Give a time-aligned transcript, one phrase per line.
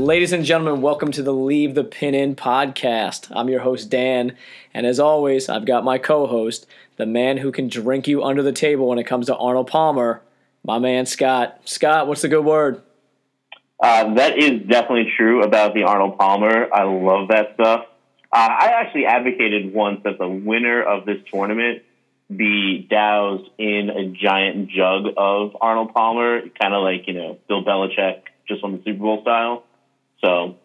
[0.00, 3.30] Ladies and gentlemen, welcome to the Leave the Pin In podcast.
[3.36, 4.34] I'm your host, Dan,
[4.72, 8.42] and as always, I've got my co host, the man who can drink you under
[8.42, 10.22] the table when it comes to Arnold Palmer,
[10.64, 11.60] my man, Scott.
[11.66, 12.80] Scott, what's the good word?
[13.78, 16.72] Uh, that is definitely true about the Arnold Palmer.
[16.72, 17.84] I love that stuff.
[18.32, 21.82] Uh, I actually advocated once that the winner of this tournament
[22.34, 27.62] be doused in a giant jug of Arnold Palmer, kind of like, you know, Bill
[27.62, 29.64] Belichick just on the Super Bowl style.
[30.20, 30.56] So,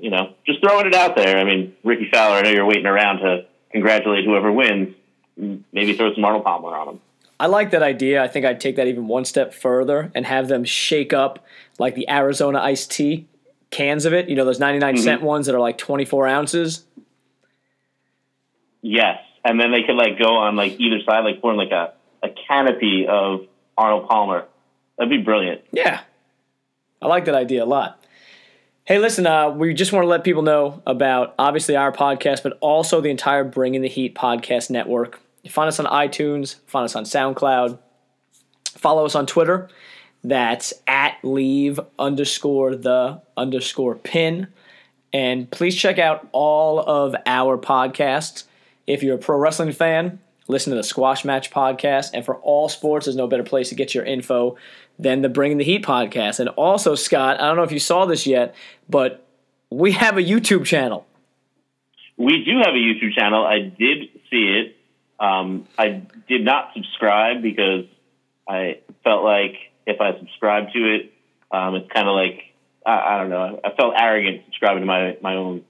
[0.00, 1.38] you know, just throwing it out there.
[1.38, 4.94] I mean, Rickie Fowler, I know you're waiting around to congratulate whoever wins.
[5.36, 7.00] Maybe throw some Arnold Palmer on them.
[7.40, 8.22] I like that idea.
[8.22, 11.44] I think I'd take that even one step further and have them shake up
[11.78, 13.26] like the Arizona iced tea
[13.70, 14.28] cans of it.
[14.28, 15.02] You know, those 99 Mm-hmm.
[15.02, 16.84] cent ones that are like 24 ounces.
[18.82, 19.18] Yes.
[19.44, 22.28] And then they could like go on like either side, like form like a, a
[22.48, 24.46] canopy of Arnold Palmer.
[24.96, 25.62] That'd be brilliant.
[25.72, 26.00] Yeah.
[27.02, 28.00] I like that idea a lot.
[28.86, 32.58] Hey, listen, uh, we just want to let people know about obviously our podcast, but
[32.60, 35.22] also the entire Bringing the Heat podcast network.
[35.42, 37.78] You find us on iTunes, find us on SoundCloud,
[38.76, 39.70] follow us on Twitter.
[40.22, 44.48] That's at leave underscore the underscore pin.
[45.14, 48.44] And please check out all of our podcasts.
[48.86, 52.10] If you're a pro wrestling fan, listen to the Squash Match podcast.
[52.12, 54.58] And for all sports, there's no better place to get your info
[54.98, 56.40] than the Bringing the Heat podcast.
[56.40, 58.54] And also, Scott, I don't know if you saw this yet,
[58.88, 59.26] but
[59.70, 61.06] we have a YouTube channel.
[62.16, 63.44] We do have a YouTube channel.
[63.44, 64.76] I did see it.
[65.18, 67.86] Um, I did not subscribe because
[68.48, 69.54] I felt like
[69.86, 71.12] if I subscribed to it,
[71.50, 72.54] um, it's kind of like
[72.86, 73.60] I, I don't know.
[73.64, 75.64] I felt arrogant subscribing to my my own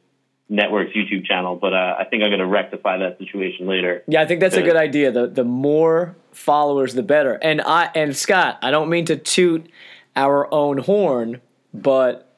[0.55, 4.03] network's YouTube channel, but uh, I think I'm going to rectify that situation later.
[4.07, 4.77] Yeah, I think that's a Good.
[4.77, 5.11] idea.
[5.11, 7.35] The the more followers, the better.
[7.35, 9.69] And I and Scott, I don't mean to toot
[10.17, 11.41] our own horn,
[11.73, 12.31] but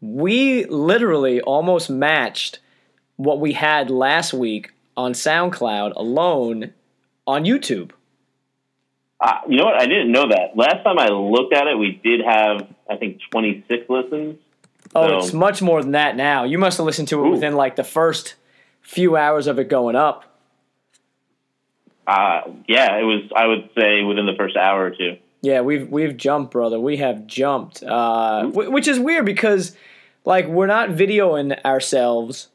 [0.00, 2.60] we literally almost matched
[3.16, 6.72] what we had last week on SoundCloud alone
[7.26, 7.90] on YouTube.
[9.20, 9.80] Uh, you know what?
[9.80, 10.56] I didn't know that.
[10.56, 14.38] Last time I looked at it, we did have I think 26 listens.
[14.94, 16.44] Oh, it's much more than that now.
[16.44, 17.32] You must have listened to it Ooh.
[17.32, 18.34] within like the first
[18.80, 20.24] few hours of it going up.
[22.06, 23.30] Uh, yeah, it was.
[23.34, 25.16] I would say within the first hour or two.
[25.42, 26.78] Yeah, we've we've jumped, brother.
[26.78, 29.76] We have jumped, uh, wh- which is weird because
[30.24, 32.48] like we're not videoing ourselves.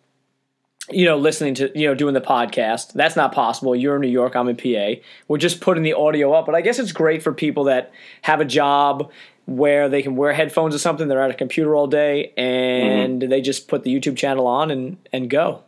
[0.90, 2.94] You know, listening to you know doing the podcast.
[2.94, 3.75] That's not possible.
[3.75, 4.36] You're in New York.
[4.36, 5.02] I'm in PA.
[5.28, 6.46] We're just putting the audio up.
[6.46, 7.91] But I guess it's great for people that
[8.24, 9.12] have a job
[9.57, 11.07] where they can wear headphones or something.
[11.07, 14.97] They're at a computer all day and they just put the YouTube channel on and
[15.12, 15.63] and go.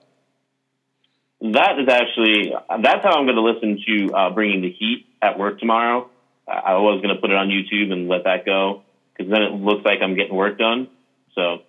[1.42, 5.38] That is actually that's how I'm going to listen to uh, bringing the heat at
[5.38, 6.10] work tomorrow.
[6.48, 8.84] I I was going to put it on YouTube and let that go
[9.16, 10.88] because then it looks like I'm getting work done.
[11.36, 11.60] So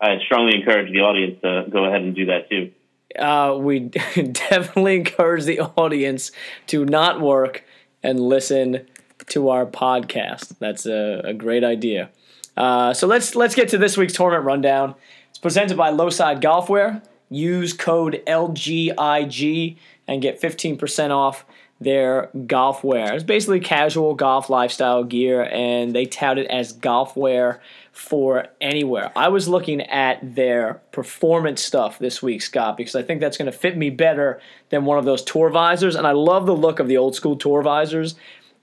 [0.00, 2.72] I strongly encourage the audience to go ahead and do that too.
[3.18, 3.78] uh, we
[4.14, 6.32] definitely encourage the audience
[6.66, 7.64] to not work
[8.02, 8.86] and listen
[9.26, 10.58] to our podcast.
[10.58, 12.10] That's a, a great idea.
[12.56, 14.94] Uh, so let's let's get to this week's tournament rundown.
[15.30, 17.02] It's presented by Lowside Golfwear.
[17.30, 19.76] Use code LGIG
[20.06, 21.44] and get 15% off
[21.80, 23.14] their golf wear.
[23.14, 27.60] It's basically casual golf lifestyle gear, and they tout it as golf wear
[27.92, 29.12] for anywhere.
[29.16, 33.50] I was looking at their performance stuff this week, Scott, because I think that's going
[33.50, 35.94] to fit me better than one of those tour visors.
[35.94, 38.14] And I love the look of the old school tour visors,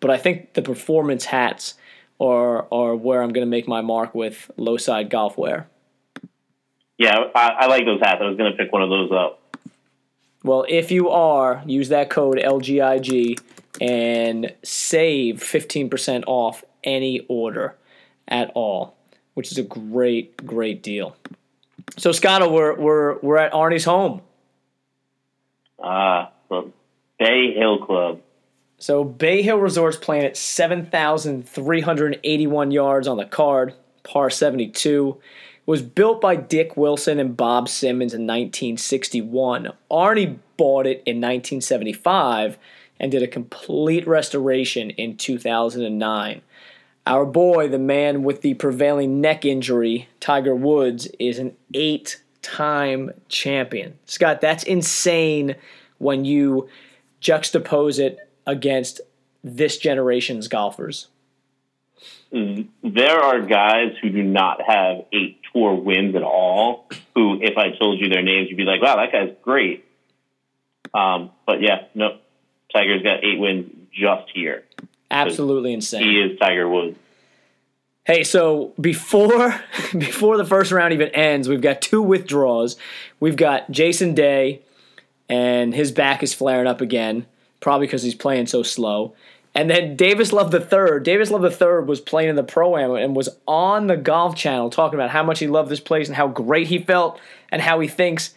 [0.01, 1.75] but I think the performance hats
[2.19, 5.67] are, are where I'm going to make my mark with low side golf wear.
[6.97, 8.19] Yeah, I, I like those hats.
[8.21, 9.39] I was going to pick one of those up.
[10.43, 13.39] Well, if you are, use that code LGIG
[13.79, 17.75] and save 15% off any order
[18.27, 18.95] at all,
[19.35, 21.15] which is a great, great deal.
[21.97, 24.21] So, Scotto, we're, we're, we're at Arnie's home.
[25.79, 26.71] Uh, the
[27.19, 28.21] Bay Hill Club.
[28.81, 35.17] So, Bay Hill Resort's playing at 7,381 yards on the card, par 72.
[35.19, 39.71] It was built by Dick Wilson and Bob Simmons in 1961.
[39.91, 42.57] Arnie bought it in 1975
[42.99, 46.41] and did a complete restoration in 2009.
[47.05, 53.11] Our boy, the man with the prevailing neck injury, Tiger Woods, is an eight time
[53.29, 53.99] champion.
[54.07, 55.55] Scott, that's insane
[55.99, 56.67] when you
[57.21, 59.01] juxtapose it against
[59.43, 61.07] this generation's golfers.
[62.31, 66.87] There are guys who do not have eight tour wins at all.
[67.13, 69.85] Who, if I told you their names, you'd be like, "Wow, that guy's great."
[70.93, 72.17] Um, but yeah, no,
[72.73, 74.63] Tiger's got eight wins just here.
[75.09, 76.03] Absolutely insane.
[76.03, 76.97] He is Tiger Woods.
[78.05, 79.61] Hey, so before
[79.97, 82.77] before the first round even ends, we've got two withdrawals.
[83.19, 84.61] We've got Jason Day,
[85.29, 87.25] and his back is flaring up again,
[87.61, 89.15] probably because he's playing so slow.
[89.53, 91.03] And then Davis Love the third.
[91.03, 94.35] Davis Love the third was playing in the pro am and was on the Golf
[94.35, 97.19] Channel talking about how much he loved this place and how great he felt
[97.51, 98.33] and how he thinks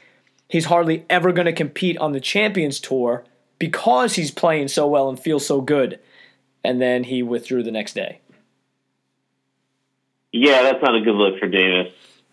[0.49, 3.25] he's hardly ever going to compete on the Champions Tour
[3.59, 6.01] because he's playing so well and feels so good.
[6.65, 8.21] And then he withdrew the next day.
[10.33, 11.93] Yeah, that's not a good look for Davis.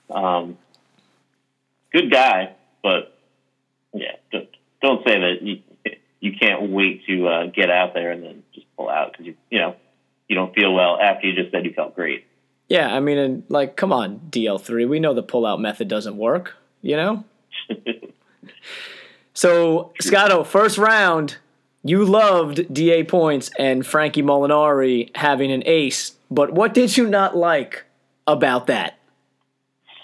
[0.09, 0.57] Um,
[1.93, 3.15] good guy, but
[3.93, 4.49] yeah, don't,
[4.81, 5.61] don't say that you,
[6.21, 9.35] you can't wait to uh, get out there and then just pull out because you
[9.49, 9.75] you know
[10.29, 12.25] you don't feel well after you just said you felt great.
[12.69, 14.87] Yeah, I mean, and like, come on, DL3.
[14.87, 16.55] We know the pull-out method doesn't work.
[16.81, 17.25] You know.
[19.33, 21.35] so, Scotto, first round,
[21.83, 27.35] you loved DA Points and Frankie Molinari having an ace, but what did you not
[27.35, 27.83] like
[28.25, 28.97] about that?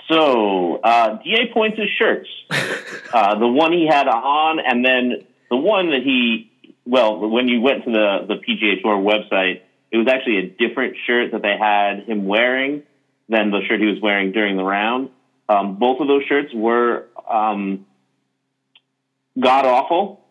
[0.10, 2.30] So, uh, DA Points his shirts.
[3.14, 6.52] uh, the one he had on, and then the one that he,
[6.86, 9.62] well, when you went to the, the PGA Tour website,
[9.92, 12.84] it was actually a different shirt that they had him wearing
[13.30, 15.10] than the shirt he was wearing during the round.
[15.50, 17.86] Um, both of those shirts were um,
[19.40, 20.22] god awful.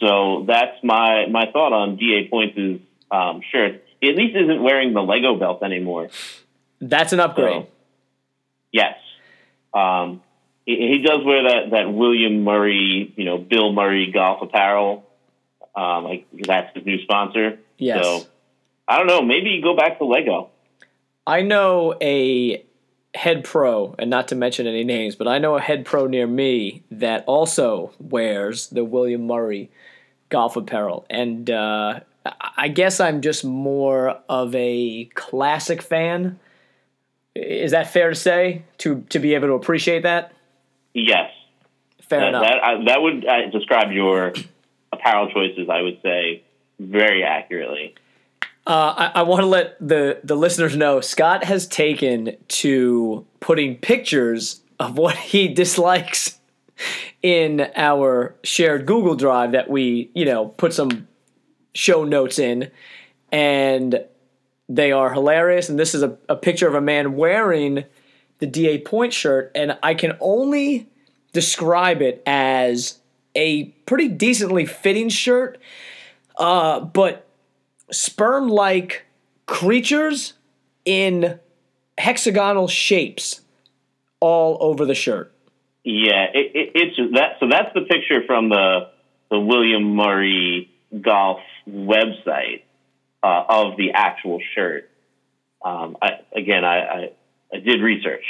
[0.00, 3.84] So that's my my thought on DA Points' um, shirt.
[4.00, 6.08] He at least isn't wearing the Lego belt anymore.
[6.80, 7.62] That's an upgrade.
[7.62, 7.68] So,
[8.72, 8.96] yes.
[9.72, 10.22] Um,
[10.66, 15.04] he, he, does wear that, that William Murray, you know, Bill Murray golf apparel.
[15.76, 17.58] Um, like that's his new sponsor.
[17.78, 18.04] Yes.
[18.04, 18.26] So
[18.86, 19.22] I don't know.
[19.22, 20.50] Maybe go back to Lego.
[21.26, 22.64] I know a
[23.14, 26.26] head pro, and not to mention any names, but I know a head pro near
[26.26, 29.70] me that also wears the William Murray
[30.28, 31.06] golf apparel.
[31.08, 32.00] And uh,
[32.56, 36.38] I guess I'm just more of a classic fan.
[37.34, 40.33] Is that fair to say to to be able to appreciate that?
[40.94, 41.30] Yes.
[42.08, 42.42] Fair that, enough.
[42.42, 44.32] That, I, that would uh, describe your
[44.92, 45.68] apparel choices.
[45.68, 46.42] I would say
[46.78, 47.94] very accurately.
[48.66, 53.76] Uh, I, I want to let the, the listeners know Scott has taken to putting
[53.76, 56.38] pictures of what he dislikes
[57.22, 61.08] in our shared Google Drive that we, you know, put some
[61.74, 62.70] show notes in,
[63.30, 64.04] and
[64.68, 65.68] they are hilarious.
[65.68, 67.84] And this is a, a picture of a man wearing
[68.38, 70.88] the DA Point shirt, and I can only
[71.32, 72.98] describe it as
[73.34, 75.58] a pretty decently fitting shirt,
[76.38, 77.26] uh, but
[77.90, 79.04] sperm like
[79.46, 80.34] creatures
[80.84, 81.38] in
[81.98, 83.40] hexagonal shapes
[84.20, 85.32] all over the shirt.
[85.84, 87.36] Yeah, it, it, it's that.
[87.40, 88.90] So that's the picture from the
[89.30, 90.70] the William Murray
[91.00, 92.62] golf website
[93.22, 94.90] uh, of the actual shirt.
[95.64, 97.10] Um, I, again, I, I,
[97.54, 98.24] I did research.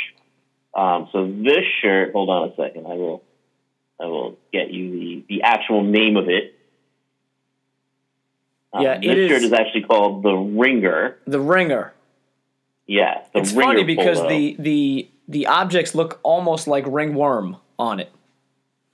[0.74, 2.12] Um, so this shirt.
[2.12, 2.86] Hold on a second.
[2.86, 3.22] I will
[4.00, 6.58] I will get you the the actual name of it.
[8.72, 11.18] Um, yeah, this it shirt is is actually called the Ringer.
[11.26, 11.92] the ringer.
[12.86, 14.28] Yeah, the It's Ringer funny because polo.
[14.28, 18.10] the the the objects look almost like ringworm on it.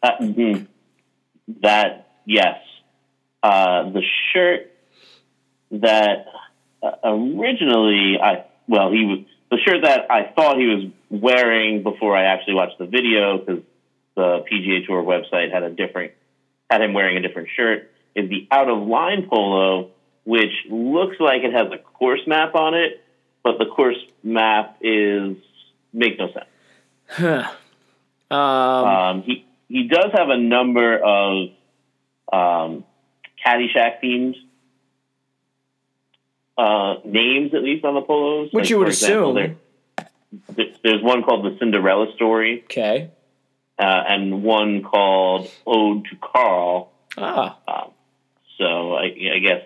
[0.03, 0.67] Uh, mhm.
[1.63, 2.59] That yes,
[3.43, 4.71] uh, the shirt
[5.73, 6.27] that
[6.83, 9.19] uh, originally I well he was
[9.51, 13.63] the shirt that I thought he was wearing before I actually watched the video because
[14.15, 16.13] the PGA Tour website had a different
[16.71, 17.91] had him wearing a different shirt.
[18.15, 19.91] Is the out of line polo
[20.25, 23.03] which looks like it has a course map on it
[23.43, 25.37] but the course map is
[25.93, 27.47] make no sense.
[28.31, 31.49] Um, Um, he he does have a number of
[32.33, 32.85] um,
[33.45, 34.37] Caddyshack themed
[36.59, 38.49] uh, names, at least on the polos.
[38.53, 39.57] which Like, you would example, assume.
[39.97, 40.07] there-
[40.57, 43.11] there- there's one called the Cinderella Story, Okay.
[43.79, 46.91] uh, and one called Ode to Carl.
[47.19, 47.91] Ah, Um,
[48.59, 49.05] so I,
[49.35, 49.63] I guess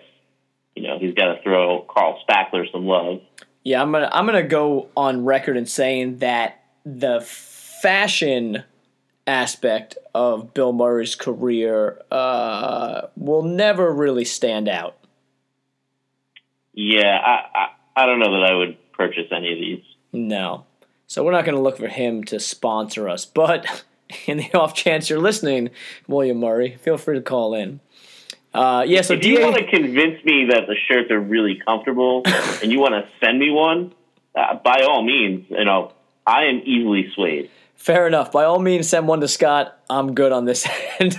[0.75, 3.21] you know he's got to throw Carl Spackler some love.
[3.63, 3.81] yeah.
[3.81, 8.63] I'm gonna I'm gonna go on record in saying that the fashion
[9.27, 14.97] aspect of Bill Murray's career uh, will never really stand out.
[16.75, 19.83] Yeah, I, I I don't know that I would purchase any of these.
[20.13, 20.65] No.
[21.07, 23.25] So we're not going to look for him to sponsor us.
[23.25, 23.83] But
[24.27, 25.69] in the off chance you're listening,
[26.07, 27.79] William Murray, feel free to call in.
[28.53, 32.21] Uh, yeah, so if you want to convince me that the shirts are really comfortable
[32.61, 33.93] and you want to send me one,
[34.33, 35.91] uh, by all means, you know,
[36.25, 37.49] I am easily swayed.
[37.75, 38.31] fair enough.
[38.31, 39.77] By all means, send one to Scott.
[39.89, 40.65] I'm good on this
[40.99, 41.17] end.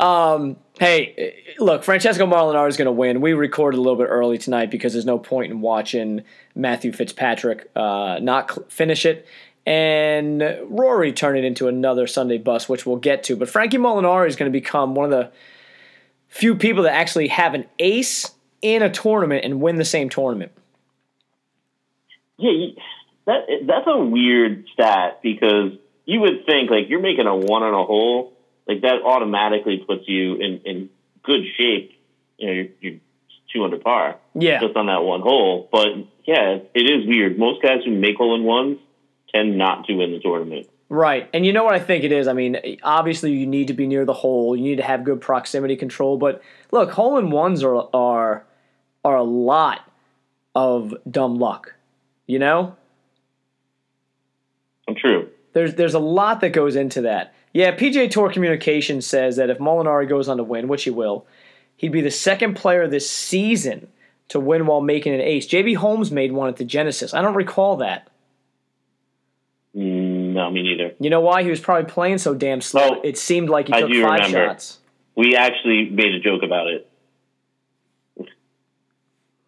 [0.00, 3.20] um, hey, look, Francesco Molinari is going to win.
[3.20, 6.22] We recorded a little bit early tonight because there's no point in watching
[6.54, 9.26] Matthew Fitzpatrick uh, not cl- finish it.
[9.64, 13.36] And Rory turn it into another Sunday bus, which we'll get to.
[13.36, 15.32] But Frankie Molinari is going to become one of the
[16.28, 18.30] few people that actually have an ace
[18.62, 20.52] in a tournament and win the same tournament.
[22.38, 22.80] Yeah,
[23.26, 25.72] that that's a weird stat because
[26.04, 28.35] you would think like you're making a one on a hole,
[28.66, 30.90] like that automatically puts you in, in
[31.22, 31.92] good shape.
[32.38, 33.00] You know, you're, you're
[33.52, 34.60] two under par Yeah.
[34.60, 35.68] just on that one hole.
[35.70, 35.88] But
[36.24, 37.38] yeah, it is weird.
[37.38, 38.78] Most guys who make hole in ones
[39.32, 40.68] tend not to win the tournament.
[40.88, 41.28] Right.
[41.34, 42.28] And you know what I think it is?
[42.28, 44.56] I mean, obviously you need to be near the hole.
[44.56, 48.44] You need to have good proximity control, but look, hole in ones are are
[49.04, 49.80] are a lot
[50.54, 51.74] of dumb luck.
[52.26, 52.76] You know?
[54.88, 55.28] I'm true.
[55.52, 57.34] There's there's a lot that goes into that.
[57.56, 61.24] Yeah, PGA Tour Communications says that if Molinari goes on to win, which he will,
[61.74, 63.88] he'd be the second player this season
[64.28, 65.46] to win while making an ace.
[65.48, 67.14] JB Holmes made one at the Genesis.
[67.14, 68.08] I don't recall that.
[69.74, 70.94] Mm, No, me neither.
[71.00, 71.44] You know why?
[71.44, 72.96] He was probably playing so damn slow.
[72.96, 74.48] Oh, it seemed like he I took do five remember.
[74.48, 74.78] shots.
[75.14, 76.90] We actually made a joke about it.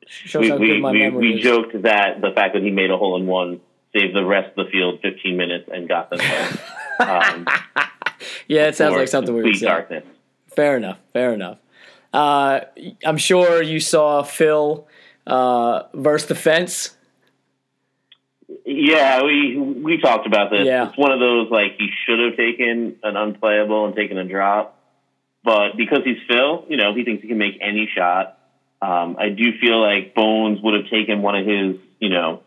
[0.07, 1.43] Shows We how we, good my we, memory we is.
[1.45, 3.61] joked that the fact that he made a hole in one
[3.95, 6.59] saved the rest of the field 15 minutes and got them home.
[7.01, 7.47] um,
[8.49, 9.67] Yeah, it sounds like something we would say.
[9.67, 10.05] darkness.
[10.55, 10.99] Fair enough.
[11.13, 11.59] Fair enough.
[12.13, 12.61] Uh,
[13.05, 14.87] I'm sure you saw Phil
[15.27, 16.97] uh, versus the fence.
[18.65, 20.67] Yeah, we we talked about this.
[20.67, 20.89] Yeah.
[20.89, 24.79] It's one of those like he should have taken an unplayable and taken a drop,
[25.45, 28.39] but because he's Phil, you know, he thinks he can make any shot.
[28.81, 32.43] Um, I do feel like Bones would have taken one of his, you know,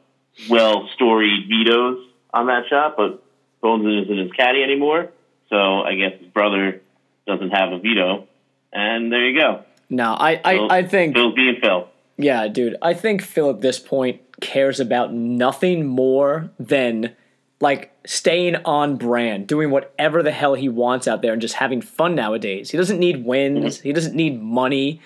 [0.50, 3.24] well storied vetoes on that shot, but
[3.62, 5.12] Bones isn't his caddy anymore,
[5.52, 6.82] so I guess his brother
[7.28, 8.28] doesn't have a veto,
[8.74, 9.64] and there you go.
[9.90, 11.88] No, I, Phil- I, I think Phil's being Phil.
[12.18, 12.78] Yeah, dude.
[12.82, 17.16] I think Phil at this point cares about nothing more than
[17.60, 21.82] like staying on brand, doing whatever the hell he wants out there and just having
[21.82, 22.72] fun nowadays.
[22.72, 23.88] He doesn't need wins, mm-hmm.
[23.88, 25.02] he doesn't need money.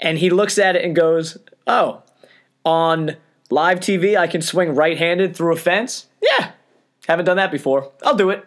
[0.00, 2.02] And he looks at it and goes, "Oh,
[2.64, 3.16] on
[3.50, 6.06] live TV I can swing right-handed through a fence?
[6.22, 6.52] Yeah.
[7.08, 7.90] Haven't done that before.
[8.04, 8.44] I'll do it."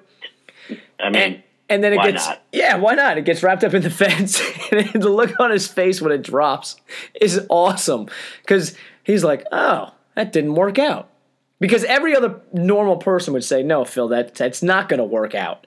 [1.03, 2.41] I mean, And, and then it why gets not?
[2.51, 3.17] yeah, why not?
[3.17, 4.41] It gets wrapped up in the fence,
[4.71, 6.75] and the look on his face when it drops
[7.19, 8.07] is awesome
[8.41, 11.09] because he's like, "Oh, that didn't work out."
[11.59, 15.33] Because every other normal person would say, "No, Phil, that that's not going to work
[15.35, 15.65] out."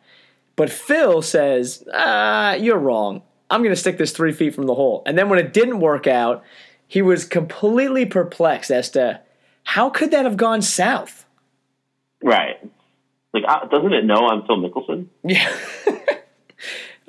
[0.56, 3.22] But Phil says, "Ah, you're wrong.
[3.50, 5.80] I'm going to stick this three feet from the hole." And then when it didn't
[5.80, 6.42] work out,
[6.86, 9.20] he was completely perplexed as to
[9.64, 11.24] how could that have gone south.
[12.22, 12.60] right.
[13.34, 15.06] Like, uh, doesn't it know I'm Phil Mickelson?
[15.24, 15.52] Yeah.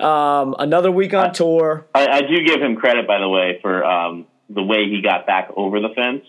[0.00, 1.86] um, another week on tour.
[1.94, 5.24] I, I do give him credit, by the way, for um, the way he got
[5.24, 6.24] back over the fence.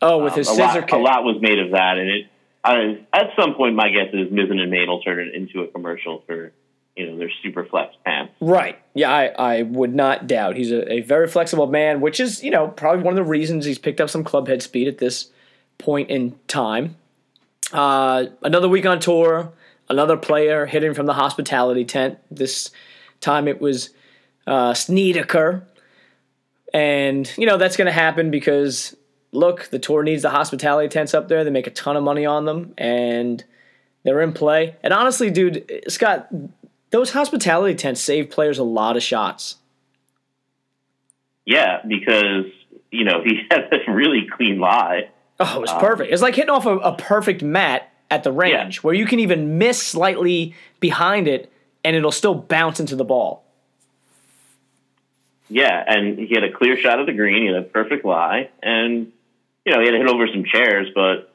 [0.00, 0.92] Oh, with his Um, a scissor lot, kick.
[0.92, 2.26] A lot was made of that, and it.
[2.62, 5.68] I, at some point, my guess is Mizzen and Main will turn it into a
[5.68, 6.52] commercial for,
[6.96, 8.32] you know, their super flex pants.
[8.40, 8.78] Right.
[8.94, 10.56] Yeah, I, I would not doubt.
[10.56, 13.64] He's a, a very flexible man, which is, you know, probably one of the reasons
[13.66, 15.30] he's picked up some club head speed at this
[15.78, 16.96] point in time.
[17.72, 19.52] Uh, another week on tour,
[19.88, 22.18] another player hitting from the hospitality tent.
[22.30, 22.70] This
[23.20, 23.90] time it was
[24.46, 25.66] uh, Snedeker.
[26.72, 28.96] And, you know, that's going to happen because,
[29.32, 31.44] look, the tour needs the hospitality tents up there.
[31.44, 33.42] They make a ton of money on them, and
[34.02, 34.76] they're in play.
[34.82, 36.28] And honestly, dude, Scott,
[36.90, 39.56] those hospitality tents save players a lot of shots.
[41.44, 42.46] Yeah, because
[42.90, 45.08] you know he has a really clean lie.
[45.38, 46.12] Oh, it was perfect.
[46.12, 49.58] It's like hitting off a, a perfect mat at the range where you can even
[49.58, 51.52] miss slightly behind it
[51.84, 53.44] and it'll still bounce into the ball.
[55.48, 57.42] Yeah, and he had a clear shot of the green.
[57.42, 59.12] He had a perfect lie, and
[59.64, 61.32] you know he had to hit over some chairs, but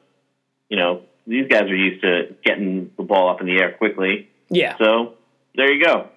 [0.69, 4.29] you know these guys are used to getting the ball up in the air quickly.
[4.49, 4.77] Yeah.
[4.77, 5.13] So
[5.55, 6.09] there you go.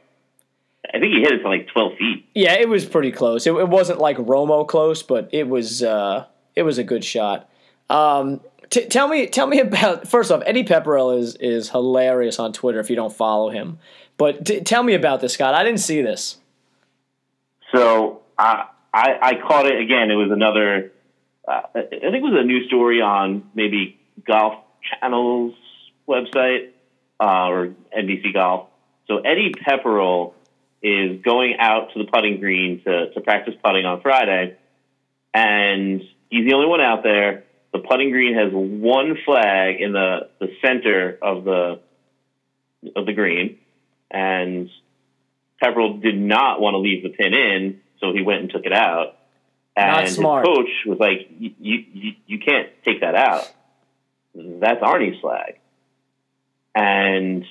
[0.92, 2.26] I think he hit it to like twelve feet.
[2.34, 3.46] Yeah, it was pretty close.
[3.46, 6.26] It, it wasn't like Romo close, but it was uh,
[6.56, 7.48] it was a good shot.
[7.90, 10.08] Um, t- tell me, tell me about.
[10.08, 12.80] First off, Eddie Pepperell is is hilarious on Twitter.
[12.80, 13.78] If you don't follow him,
[14.16, 15.54] but t- tell me about this, Scott.
[15.54, 16.38] I didn't see this.
[17.74, 20.10] So I, I I caught it again.
[20.10, 20.92] It was another.
[21.46, 25.54] Uh, I think it was a news story on maybe Golf Channel's
[26.08, 26.70] website
[27.20, 28.68] uh, or NBC Golf.
[29.06, 30.32] So Eddie Pepperell
[30.82, 34.56] is going out to the putting green to, to practice putting on Friday,
[35.32, 37.44] and he's the only one out there.
[37.74, 41.80] The putting green has one flag in the, the center of the
[42.94, 43.58] of the green,
[44.12, 44.70] and
[45.60, 48.72] Pepperell did not want to leave the pin in, so he went and took it
[48.72, 49.16] out.
[49.76, 50.46] And Not smart.
[50.46, 53.52] his coach was like, "You you you can't take that out.
[54.36, 55.58] That's Arnie's flag."
[56.76, 57.44] And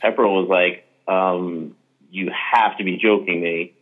[0.00, 1.74] Pepperell was like, um,
[2.12, 3.72] "You have to be joking me."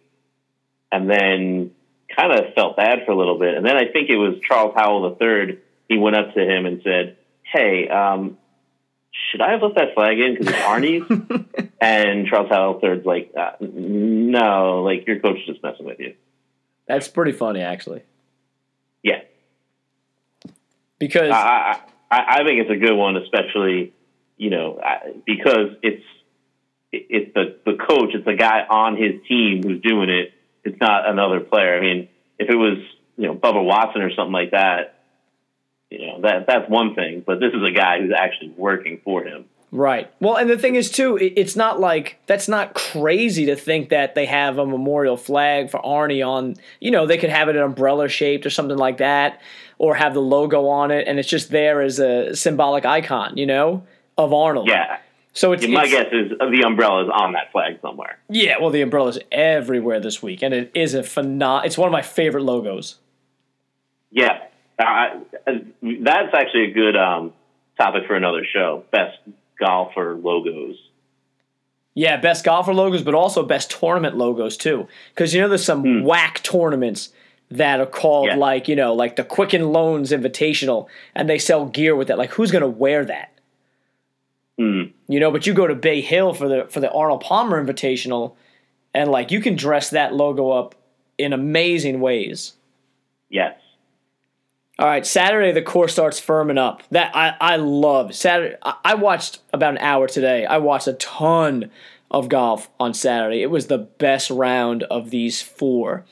[0.90, 1.72] And then
[2.16, 3.56] kind of felt bad for a little bit.
[3.56, 5.58] And then I think it was Charles Howell III.
[5.92, 8.38] He went up to him and said, "Hey, um,
[9.10, 13.32] should I have left that flag in because it's Arnie's?" and Charles Howell III's like,
[13.38, 16.14] uh, "No, like your coach is just messing with you."
[16.86, 18.02] That's pretty funny, actually,
[19.02, 19.20] Yeah,
[20.98, 21.80] because I,
[22.10, 23.92] I, I think it's a good one, especially
[24.38, 24.80] you know
[25.26, 26.04] because it's
[26.90, 30.32] it's the the coach, it's the guy on his team who's doing it.
[30.64, 31.76] It's not another player.
[31.76, 32.08] I mean,
[32.38, 32.78] if it was
[33.16, 34.91] you know Bubba Watson or something like that,
[35.92, 37.22] you know that that's one thing.
[37.26, 39.44] But this is a guy who's actually working for him.
[39.74, 40.12] Right.
[40.20, 44.14] Well, and the thing is too, it's not like that's not crazy to think that
[44.14, 46.56] they have a memorial flag for Arnie on.
[46.80, 49.40] You know, they could have it an umbrella shaped or something like that,
[49.78, 53.38] or have the logo on it, and it's just there as a symbolic icon.
[53.38, 53.84] You know,
[54.18, 54.68] of Arnold.
[54.68, 54.98] Yeah.
[55.34, 58.18] So it's, My it's- guess is the umbrella is on that flag somewhere.
[58.28, 58.56] yeah.
[58.60, 61.64] Well, the umbrella is everywhere this week, and it is a phenom.
[61.64, 62.98] It's one of my favorite logos.
[64.10, 64.40] Yeah,
[64.78, 65.20] I,
[65.82, 67.32] that's actually a good um,
[67.78, 68.84] topic for another show.
[68.90, 69.18] Best
[69.58, 70.76] golfer logos.
[71.94, 74.88] Yeah, best golfer logos, but also best tournament logos too.
[75.14, 77.10] Because you know, there's some whack tournaments
[77.50, 78.36] that are called Yeah.
[78.36, 82.16] like you know, like the Quicken Loans Invitational, and they sell gear with it.
[82.16, 83.32] Like, who's gonna wear that?
[84.58, 84.82] Hmm.
[85.08, 88.34] You know, but you go to Bay Hill for the for the Arnold Palmer Invitational,
[88.94, 90.74] and like you can dress that logo up
[91.18, 92.54] in amazing ways.
[93.28, 93.56] Yes.
[94.82, 96.82] All right, Saturday the course starts firming up.
[96.90, 98.56] That I, I love Saturday.
[98.64, 100.44] I, I watched about an hour today.
[100.44, 101.70] I watched a ton
[102.10, 103.42] of golf on Saturday.
[103.42, 106.04] It was the best round of these four,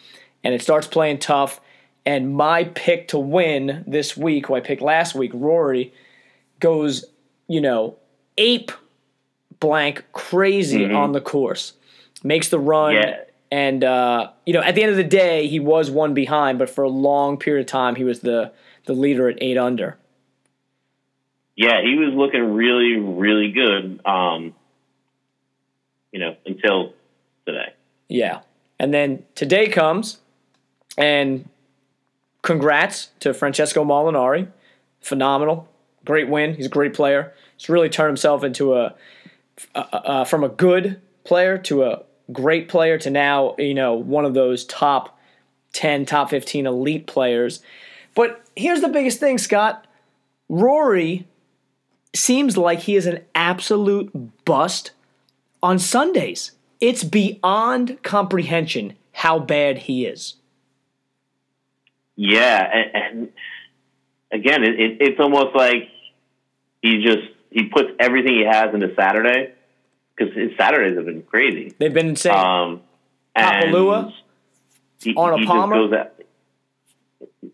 [0.44, 1.60] and it starts playing tough.
[2.06, 5.92] And my pick to win this week, who I picked last week, Rory,
[6.60, 7.04] goes
[7.48, 7.96] you know
[8.38, 8.70] ape
[9.58, 10.94] blank crazy mm-hmm.
[10.94, 11.72] on the course,
[12.22, 12.94] makes the run.
[12.94, 13.24] Yeah.
[13.50, 16.70] And uh, you know, at the end of the day, he was one behind, but
[16.70, 18.52] for a long period of time, he was the
[18.86, 19.98] the leader at eight under.
[21.56, 24.00] Yeah, he was looking really, really good.
[24.06, 24.54] Um,
[26.12, 26.94] you know, until
[27.46, 27.72] today.
[28.08, 28.40] Yeah,
[28.78, 30.20] and then today comes,
[30.96, 31.48] and
[32.42, 34.48] congrats to Francesco Molinari,
[35.00, 35.68] phenomenal,
[36.04, 36.54] great win.
[36.54, 37.32] He's a great player.
[37.56, 38.94] He's really turned himself into a,
[40.24, 44.64] from a good player to a great player to now you know one of those
[44.64, 45.18] top
[45.72, 47.62] ten, top fifteen elite players.
[48.14, 49.86] But here's the biggest thing, Scott.
[50.48, 51.26] Rory
[52.14, 54.90] seems like he is an absolute bust
[55.62, 56.52] on Sundays.
[56.80, 60.34] It's beyond comprehension how bad he is.
[62.16, 63.28] Yeah, and, and
[64.32, 65.88] again, it, it, it's almost like
[66.82, 69.54] he just he puts everything he has into Saturday
[70.20, 71.74] because his Saturdays have been crazy.
[71.78, 72.32] They've been insane.
[72.32, 72.82] Um,
[73.36, 74.12] Kapalua,
[75.00, 75.76] he, Arnold he Palmer.
[75.76, 77.52] Just goes out,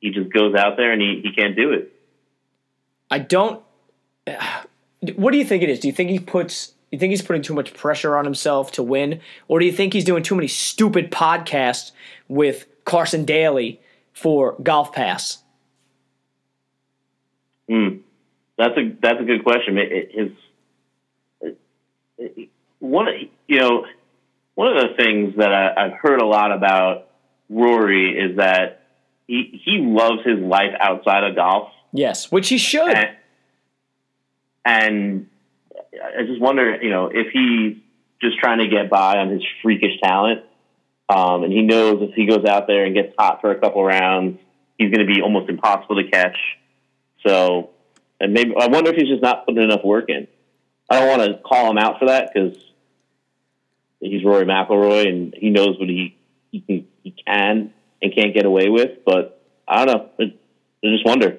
[0.00, 1.92] he just goes out there and he, he can't do it.
[3.10, 3.62] I don't.
[5.14, 5.80] What do you think it is?
[5.80, 6.72] Do you think he puts?
[6.90, 9.92] You think he's putting too much pressure on himself to win, or do you think
[9.92, 11.92] he's doing too many stupid podcasts
[12.28, 13.80] with Carson Daly
[14.12, 15.42] for Golf Pass?
[17.68, 18.00] Mm.
[18.58, 19.78] That's a that's a good question.
[19.78, 20.30] It, it, his
[22.78, 23.06] one
[23.46, 23.86] you know
[24.54, 27.08] one of the things that I, I've heard a lot about
[27.48, 28.82] Rory is that
[29.26, 32.88] he he loves his life outside of golf, Yes, which he should.
[32.94, 33.16] and,
[34.64, 35.26] and
[35.92, 37.76] I just wonder, you know, if he's
[38.20, 40.42] just trying to get by on his freakish talent,
[41.08, 43.82] um, and he knows if he goes out there and gets hot for a couple
[43.84, 44.38] rounds,
[44.78, 46.36] he's going to be almost impossible to catch.
[47.26, 47.70] So,
[48.20, 50.28] and maybe I wonder if he's just not putting enough work in.
[50.90, 52.58] I don't want to call him out for that because
[54.00, 56.16] he's Rory McIlroy and he knows what he
[56.50, 57.72] he can, he can
[58.02, 59.04] and can't get away with.
[59.04, 60.10] But I don't know.
[60.18, 60.22] I,
[60.84, 61.38] I just wonder.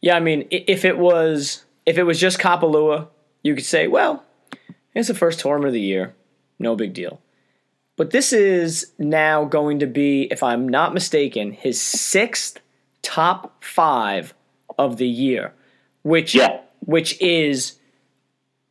[0.00, 3.08] Yeah, I mean, if it was if it was just Kapalua,
[3.42, 4.24] you could say, well,
[4.94, 6.14] it's the first tournament of the year,
[6.58, 7.20] no big deal.
[7.96, 12.58] But this is now going to be, if I'm not mistaken, his sixth
[13.02, 14.32] top five
[14.78, 15.52] of the year,
[16.02, 16.60] which Yeah.
[16.80, 17.78] which is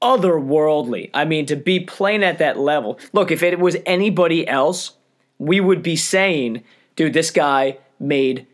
[0.02, 1.10] otherworldly.
[1.14, 3.00] I mean, to be playing at that level.
[3.14, 4.92] Look, if it was anybody else,
[5.38, 6.64] we would be saying,
[6.96, 8.48] dude, this guy made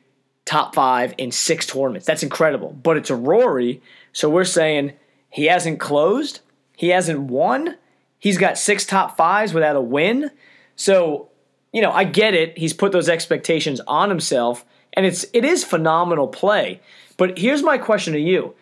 [0.45, 2.05] top five in six tournaments.
[2.05, 2.73] That's incredible.
[2.81, 3.81] But it's a Rory,
[4.13, 4.93] so we're saying
[5.29, 6.39] he hasn't closed,
[6.75, 7.75] he hasn't won,
[8.19, 10.31] he's got six top fives without a win.
[10.75, 11.29] So,
[11.73, 12.57] you know, I get it.
[12.57, 16.79] He's put those expectations on himself, and it's it is phenomenal play.
[17.17, 18.55] But here's my question to you.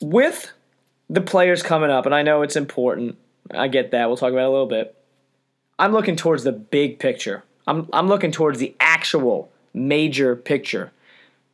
[0.00, 0.52] With
[1.08, 3.16] the players coming up, and I know it's important.
[3.52, 4.06] I get that.
[4.06, 4.96] We'll talk about it a little bit.
[5.78, 7.44] I'm looking towards the big picture.
[7.66, 10.92] I'm I'm looking towards the actual major picture.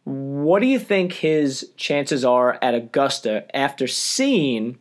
[0.05, 4.79] What do you think his chances are at Augusta after seeing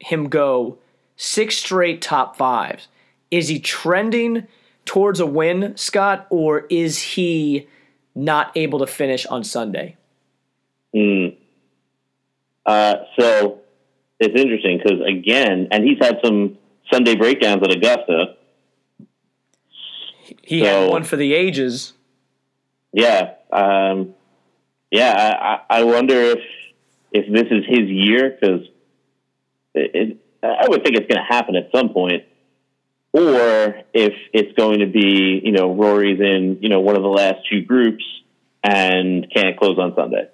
[0.00, 0.78] him go
[1.16, 2.88] six straight top fives?
[3.30, 4.46] Is he trending
[4.84, 7.68] towards a win, Scott, or is he
[8.14, 9.96] not able to finish on Sunday?
[10.94, 11.36] Mm.
[12.66, 13.60] Uh, so
[14.24, 16.58] it's interesting because again, and he's had some
[16.92, 18.36] Sunday breakdowns at Augusta.
[20.42, 21.92] He so, had one for the ages.
[22.92, 24.14] Yeah, um,
[24.90, 25.58] yeah.
[25.68, 26.40] I, I wonder if
[27.12, 28.66] if this is his year because
[29.74, 32.24] I would think it's going to happen at some point,
[33.12, 37.08] or if it's going to be you know Rory's in you know one of the
[37.08, 38.04] last two groups
[38.62, 40.28] and can't close on Sunday.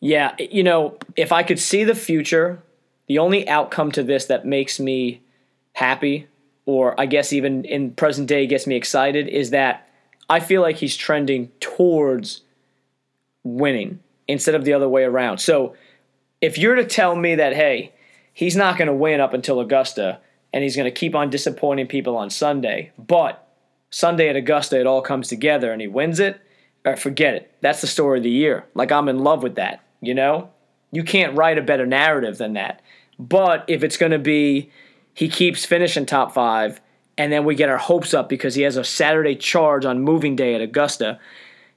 [0.00, 2.62] Yeah, you know, if I could see the future,
[3.08, 5.22] the only outcome to this that makes me
[5.72, 6.28] happy,
[6.66, 9.88] or I guess even in present day gets me excited, is that
[10.30, 12.42] I feel like he's trending towards
[13.42, 15.38] winning instead of the other way around.
[15.38, 15.74] So
[16.40, 17.92] if you're to tell me that, hey,
[18.34, 20.20] he's not going to win up until Augusta
[20.52, 23.48] and he's going to keep on disappointing people on Sunday, but
[23.90, 26.40] Sunday at Augusta, it all comes together and he wins it,
[26.84, 27.54] or forget it.
[27.62, 28.66] That's the story of the year.
[28.74, 30.50] Like, I'm in love with that, you know?
[30.90, 32.82] You can't write a better narrative than that.
[33.18, 34.70] But if it's going to be
[35.12, 36.80] he keeps finishing top five,
[37.16, 40.36] and then we get our hopes up because he has a Saturday charge on moving
[40.36, 41.18] day at Augusta,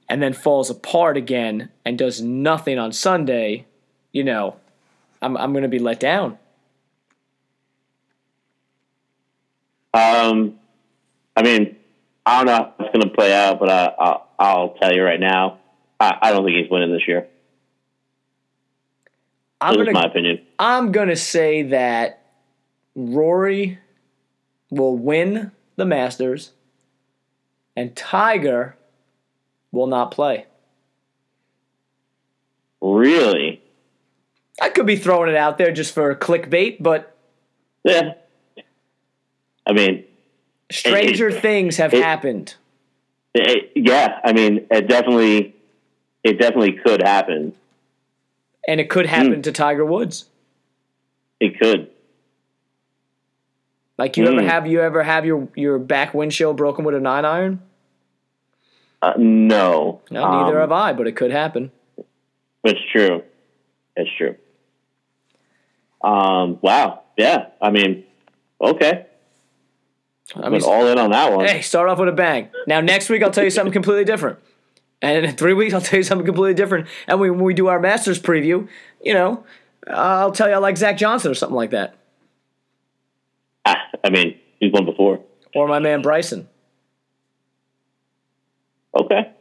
[0.08, 3.66] and then falls apart again and does nothing on Sunday,
[4.12, 4.56] you know,
[5.20, 6.38] I'm I'm going to be let down.
[9.94, 10.58] Um,
[11.36, 11.76] I mean,
[12.24, 15.02] I don't know how it's going to play out, but I, I'll, I'll tell you
[15.02, 15.58] right now,
[15.98, 17.26] I, I don't think he's winning this year.
[19.62, 20.40] I'm gonna, my opinion.
[20.58, 22.22] I'm gonna say that
[22.94, 23.78] Rory
[24.70, 26.52] will win the Masters,
[27.76, 28.76] and Tiger
[29.70, 30.46] will not play.
[32.80, 33.62] Really?
[34.60, 37.16] I could be throwing it out there just for clickbait, but
[37.84, 38.14] yeah.
[39.66, 40.04] I mean,
[40.70, 42.54] stranger it, things have it, happened.
[43.34, 45.54] It, yeah, I mean, it definitely,
[46.24, 47.54] it definitely could happen
[48.66, 49.42] and it could happen mm.
[49.42, 50.26] to Tiger Woods.
[51.40, 51.90] It could.
[53.98, 54.28] Like you mm.
[54.28, 54.48] ever hmm.
[54.48, 57.62] have you ever have your your back windshield broken with a nine iron?
[59.02, 60.00] Uh, no.
[60.10, 61.72] No, neither um, have I, but it could happen.
[62.62, 63.22] It's true.
[63.96, 64.36] It's true.
[66.02, 67.02] Um, wow.
[67.16, 67.46] Yeah.
[67.60, 68.04] I mean,
[68.60, 69.06] okay.
[70.36, 71.46] I mean, all in on that one.
[71.46, 72.48] Hey, start off with a bang.
[72.66, 74.38] Now, next week, I'll tell you something completely different.
[75.02, 76.86] And in three weeks, I'll tell you something completely different.
[77.08, 78.68] And when we do our Masters preview,
[79.02, 79.44] you know,
[79.88, 81.96] I'll tell you I like Zach Johnson or something like that.
[83.66, 85.20] Ah, I mean, he's won before.
[85.54, 86.48] Or my man Bryson.
[88.94, 89.32] Okay.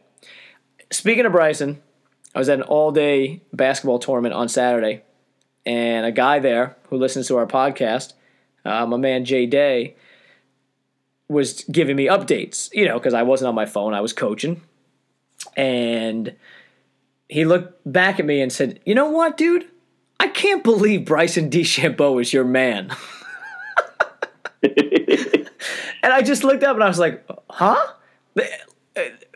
[0.90, 1.80] Speaking of Bryson,
[2.34, 5.04] I was at an all day basketball tournament on Saturday,
[5.66, 8.14] and a guy there who listens to our podcast,
[8.66, 9.96] uh, my man Jay Day,
[11.28, 14.62] was giving me updates, you know, because I wasn't on my phone, I was coaching
[15.56, 16.36] and
[17.28, 19.68] he looked back at me and said, "You know what, dude?
[20.20, 22.92] I can't believe Bryson DeChambeau is your man."
[24.64, 25.48] and
[26.04, 27.94] I just looked up and I was like, "Huh?"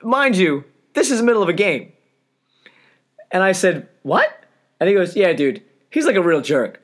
[0.02, 1.92] Mind you, this is the middle of a game.
[3.32, 4.44] And I said, "What?"
[4.80, 5.64] And he goes, "Yeah, dude.
[5.90, 6.82] He's like a real jerk."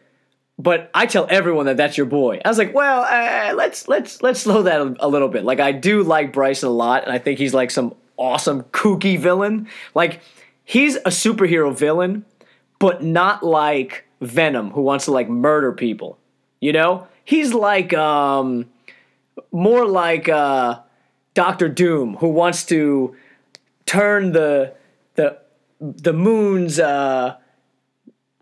[0.62, 2.40] But I tell everyone that that's your boy.
[2.46, 5.44] I was like, well, uh, let's let's let's slow that a, a little bit.
[5.44, 9.18] Like I do like Bryson a lot, and I think he's like some awesome kooky
[9.18, 9.68] villain.
[9.96, 10.22] Like
[10.64, 12.24] he's a superhero villain,
[12.80, 16.20] but not like Venom who wants to like murder people.
[16.60, 17.08] You know?
[17.26, 18.70] He's like um
[19.52, 20.80] more like uh
[21.34, 23.16] Doctor Doom who wants to
[23.86, 24.74] turn the
[25.16, 25.40] the
[25.80, 27.38] the moon's uh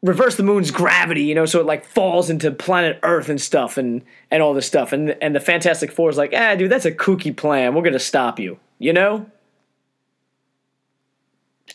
[0.02, 3.78] reverse the moon's gravity, you know, so it like falls into planet Earth and stuff
[3.78, 4.92] and and all this stuff.
[4.92, 7.74] And and the Fantastic Four is like, ah, dude, that's a kooky plan.
[7.74, 8.60] We're gonna stop you.
[8.78, 9.30] You know?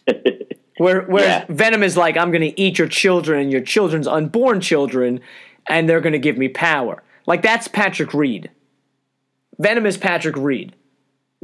[0.78, 1.54] Where, whereas yeah.
[1.54, 5.20] Venom is like, I'm going to eat your children and your children's unborn children,
[5.68, 7.02] and they're going to give me power.
[7.26, 8.50] Like that's Patrick Reed.
[9.58, 10.74] Venom is Patrick Reed.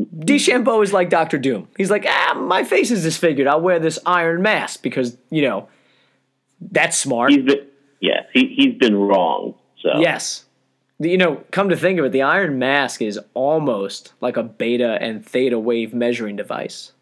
[0.00, 1.68] DeChambeau is like Doctor Doom.
[1.76, 3.46] He's like, ah, my face is disfigured.
[3.46, 5.68] I'll wear this iron mask because you know
[6.60, 7.32] that's smart.
[7.32, 7.66] He's been,
[8.00, 9.54] yes, he he's been wrong.
[9.78, 10.44] So Yes.
[10.98, 14.98] You know, come to think of it, the iron mask is almost like a beta
[15.00, 16.92] and theta wave measuring device.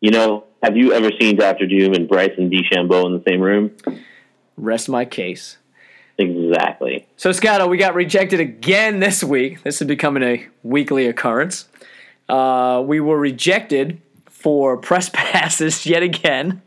[0.00, 3.72] You know, have you ever seen Doctor Doom and Bryson DeChambeau in the same room?
[4.56, 5.58] Rest my case.
[6.18, 7.06] Exactly.
[7.16, 9.62] So, Scotto, we got rejected again this week.
[9.62, 11.68] This is becoming a weekly occurrence.
[12.28, 16.62] Uh, we were rejected for press passes yet again,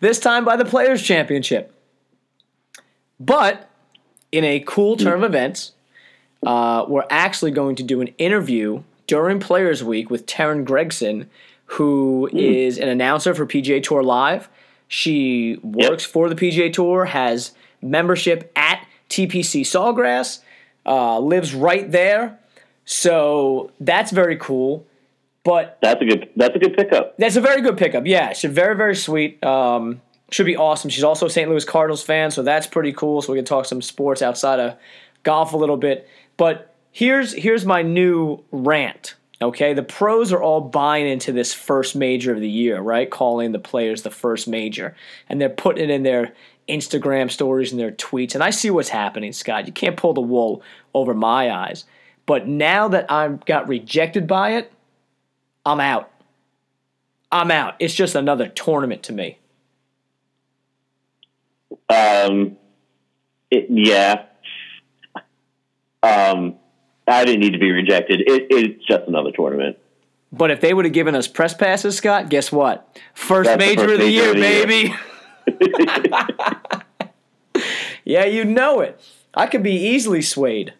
[0.00, 1.74] this time by the Players' Championship.
[3.18, 3.68] But
[4.32, 5.72] in a cool turn of events,
[6.44, 11.28] uh, we're actually going to do an interview during Players Week with Teryn Gregson,
[11.74, 14.48] who is an announcer for PGA Tour Live.
[14.88, 20.40] She works for the PGA Tour, has membership at TPC Sawgrass,
[20.84, 22.38] uh, lives right there.
[22.84, 24.84] So that's very cool.
[25.44, 26.28] But That's a good.
[26.36, 27.16] That's a good pickup.
[27.16, 28.06] that's a very good pickup.
[28.06, 29.42] Yeah, she's very, very sweet.
[29.42, 30.90] Um, should be awesome.
[30.90, 31.48] She's also a St.
[31.48, 33.22] Louis Cardinals fan, so that's pretty cool.
[33.22, 34.76] So we can talk some sports outside of
[35.22, 36.06] golf a little bit.
[36.36, 39.14] But here's here's my new rant.
[39.42, 43.10] Okay, the pros are all buying into this first major of the year, right?
[43.10, 44.94] Calling the players the first major,
[45.28, 46.34] and they're putting it in their
[46.68, 48.34] Instagram stories and their tweets.
[48.34, 49.66] And I see what's happening, Scott.
[49.66, 50.62] You can't pull the wool
[50.94, 51.84] over my eyes.
[52.26, 54.72] But now that I got rejected by it,
[55.66, 56.10] I'm out.
[57.32, 57.74] I'm out.
[57.78, 59.38] It's just another tournament to me.
[61.88, 62.56] Um,
[63.50, 64.26] it, yeah.
[66.02, 66.56] Um,
[67.10, 68.20] I didn't need to be rejected.
[68.20, 69.78] It, it's just another tournament.
[70.32, 72.98] But if they would have given us press passes, Scott, guess what?
[73.14, 74.66] First That's major first of the major year, of the year.
[74.66, 74.94] baby.
[78.04, 79.00] yeah, you know it.
[79.34, 80.74] I could be easily swayed.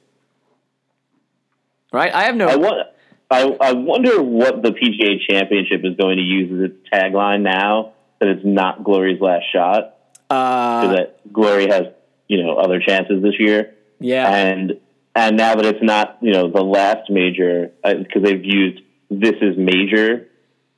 [1.93, 2.15] Right?
[2.15, 2.49] I have no.
[2.49, 2.87] I want.
[3.33, 7.93] I, I wonder what the PGA Championship is going to use as its tagline now
[8.19, 9.97] that it's not Glory's last shot.
[10.31, 11.87] uh, that Glory has
[12.29, 14.29] you know other chances this year, yeah.
[14.33, 14.81] and
[15.15, 19.57] and now that it's not you know the last major because they've used this is
[19.57, 20.29] major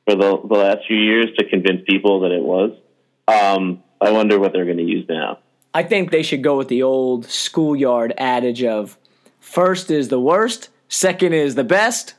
[0.07, 2.73] for the the last few years to convince people that it was.
[3.29, 5.39] Um, I wonder what they're going to use now.
[5.75, 8.99] I think they should go with the old schoolyard adage of
[9.41, 12.15] first is the worst, second is the best.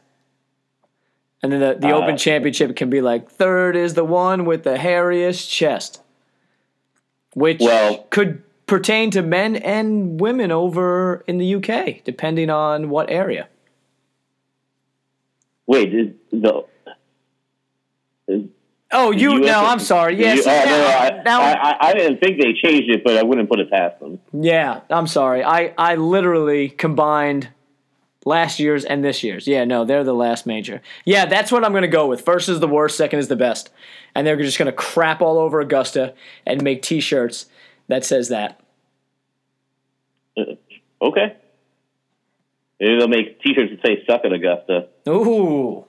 [1.41, 4.63] And then the, the Uh, Open Championship can be like third is the one with
[4.63, 6.02] the hairiest chest,
[7.34, 13.10] which Well- could pertain to men and women over in the UK, depending on what
[13.10, 13.47] area.
[15.65, 16.65] Wait, is the
[18.28, 18.43] is,
[18.95, 20.15] Oh, you US no, I'm sorry.
[20.19, 23.04] Yes, you- oh, no, no, I, now, I, I, I didn't think they changed it,
[23.04, 24.19] but I wouldn't put it past them.
[24.32, 25.43] Yeah, I'm sorry.
[25.43, 27.49] I, I literally combined
[28.23, 29.47] last year's and this year's.
[29.47, 30.82] Yeah, no, they're the last major.
[31.06, 32.21] Yeah, that's what I'm going to go with.
[32.21, 33.71] First is the worst, second is the best.
[34.13, 36.13] And they're just going to crap all over Augusta
[36.45, 37.47] and make t shirts
[37.88, 38.60] that says that.
[40.38, 40.56] Uh,
[41.02, 41.36] okay.
[42.80, 45.86] Maybe they'll make T-shirts that say "Suck at Augusta." Ooh.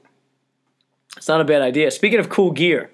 [1.16, 1.90] It's not a bad idea.
[1.90, 2.90] Speaking of cool gear,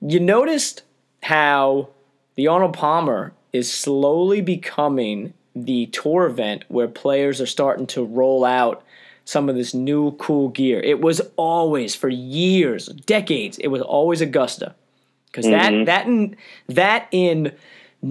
[0.00, 0.82] you noticed
[1.22, 1.88] how
[2.34, 8.44] the Arnold Palmer is slowly becoming the tour event where players are starting to roll
[8.44, 8.84] out
[9.24, 10.80] some of this new cool gear.
[10.80, 14.74] It was always for years, decades, it was always Augusta.
[15.32, 15.84] Cuz mm-hmm.
[15.84, 16.36] that that in
[16.68, 17.52] that in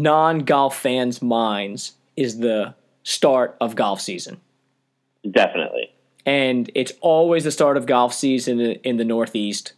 [0.01, 4.39] non-golf fans' minds is the start of golf season
[5.29, 5.93] Definitely.
[6.25, 9.73] and it's always the start of golf season in in the Northeast.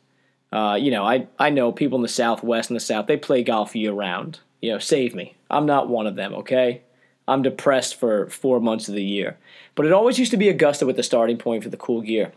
[0.51, 3.43] Uh, you know, I, I know people in the Southwest and the South, they play
[3.43, 4.39] golf year round.
[4.61, 5.35] You know, save me.
[5.49, 6.83] I'm not one of them, okay?
[7.27, 9.37] I'm depressed for four months of the year.
[9.75, 12.31] But it always used to be Augusta with the starting point for the cool gear.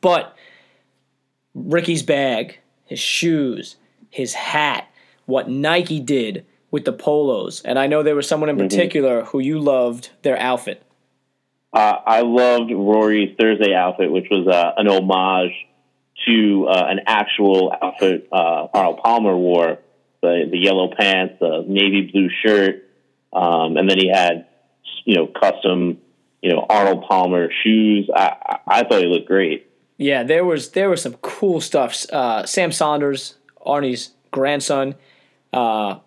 [0.00, 0.34] But
[1.54, 3.76] Ricky's bag, his shoes,
[4.08, 4.88] his hat,
[5.26, 9.40] what Nike did with the polos, and I know there was someone in particular who
[9.40, 10.82] you loved their outfit.
[11.72, 15.52] Uh, I loved Rory's Thursday outfit, which was uh, an homage
[16.26, 19.78] to uh, an actual outfit uh, Arnold Palmer wore
[20.22, 22.88] the the yellow pants, the navy blue shirt,
[23.32, 24.46] um, and then he had
[25.04, 25.98] you know custom
[26.42, 28.10] you know Arnold Palmer shoes.
[28.14, 29.66] I, I, I thought he looked great.
[29.96, 32.04] Yeah, there was there was some cool stuff.
[32.10, 34.94] Uh, Sam Saunders, Arnie's grandson,
[35.52, 35.98] uh,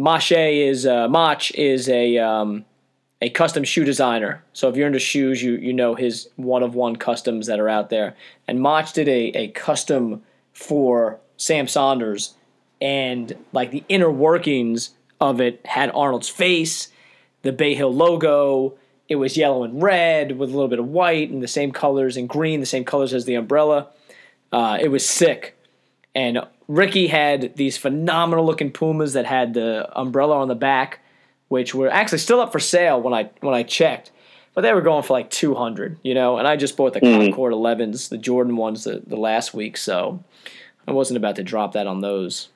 [0.00, 2.64] Mache is uh, Mache is a um,
[3.20, 4.42] a custom shoe designer.
[4.52, 7.68] So if you're into shoes, you you know his one of one customs that are
[7.68, 8.16] out there.
[8.48, 12.34] And Mache did a a custom for Sam Saunders,
[12.80, 16.88] and like the inner workings of it had Arnold's face,
[17.42, 18.74] the Bay Hill logo.
[19.08, 22.16] It was yellow and red with a little bit of white and the same colors
[22.16, 23.88] and green, the same colors as the umbrella.
[24.52, 25.56] Uh, it was sick.
[26.14, 31.00] And Rickie had these phenomenal looking Pumas that had the umbrella on the back,
[31.48, 34.10] which were actually still up for sale when I when I checked.
[34.54, 36.36] But they were going for like two hundred, you know.
[36.38, 37.26] And I just bought the Mhm.
[37.26, 40.24] Concord 11s, the Jordan ones, the, the last week, so
[40.88, 42.48] I wasn't about to drop that on those.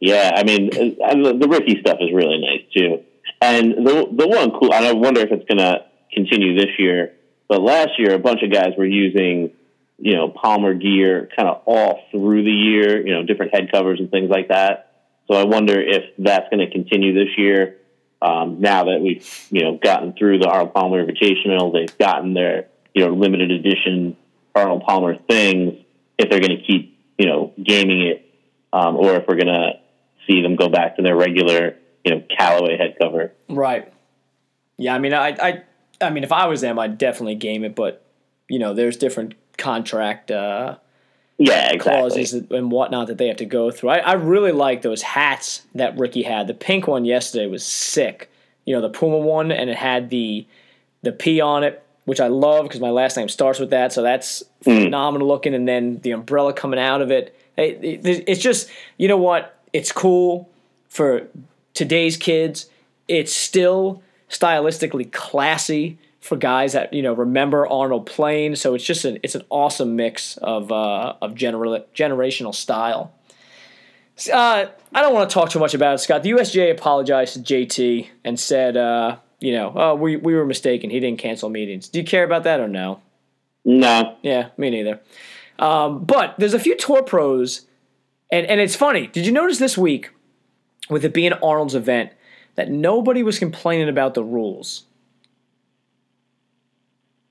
[0.00, 3.02] Yeah, I mean, the, the Rickie stuff is really nice too.
[3.40, 7.12] And the the one cool, and I wonder if it's going to continue this year.
[7.48, 9.50] But last year, a bunch of guys were using,
[9.98, 13.04] you know, Palmer gear kind of all through the year.
[13.06, 14.92] You know, different head covers and things like that.
[15.30, 17.78] So I wonder if that's going to continue this year.
[18.20, 22.68] Um, now that we've you know gotten through the Arnold Palmer Invitational, they've gotten their
[22.94, 24.16] you know limited edition
[24.54, 25.74] Arnold Palmer things.
[26.18, 28.24] If they're going to keep you know gaming it,
[28.72, 29.72] um, or if we're going to
[30.26, 33.32] see them go back to their regular you know Callaway head cover.
[33.48, 33.92] Right.
[34.76, 35.62] Yeah, I mean, I, I,
[36.00, 37.74] I mean, if I was them, I'd definitely game it.
[37.74, 38.04] But
[38.48, 40.76] you know, there's different contract uh,
[41.38, 41.78] Yeah, exactly.
[41.78, 43.90] clauses and whatnot that they have to go through.
[43.90, 46.46] I, I really like those hats that Rickie had.
[46.46, 48.30] The pink one yesterday was sick.
[48.64, 50.46] You know, the Puma one, and it had the
[51.02, 53.92] the P on it, which I love because my last name starts with that.
[53.92, 55.52] So that's phenomenal looking.
[55.54, 57.36] And then the umbrella coming out of it.
[57.58, 59.54] It- it- It's just, you know what?
[59.74, 60.48] It's cool
[60.88, 61.28] for
[61.74, 62.70] today's kids.
[63.06, 68.56] It's still stylistically classy for guys that you know remember Arnold playing.
[68.56, 73.12] So it's just an it's an awesome mix of uh, of genera- generational style.
[74.32, 76.22] Uh, I don't want to talk too much about it, Scott.
[76.22, 80.88] The USGA apologized to JT and said, uh, you know, oh, we we were mistaken.
[80.88, 81.90] He didn't cancel meetings.
[81.90, 83.02] Do you care about that or no?
[83.66, 85.00] no, Yeah, me neither.
[85.58, 87.66] Um, but there's a few tour pros,
[88.32, 89.08] and and it's funny.
[89.08, 90.10] Did you notice this week,
[90.88, 92.12] with it being Arnold's event,
[92.54, 94.84] that nobody was complaining about the rules?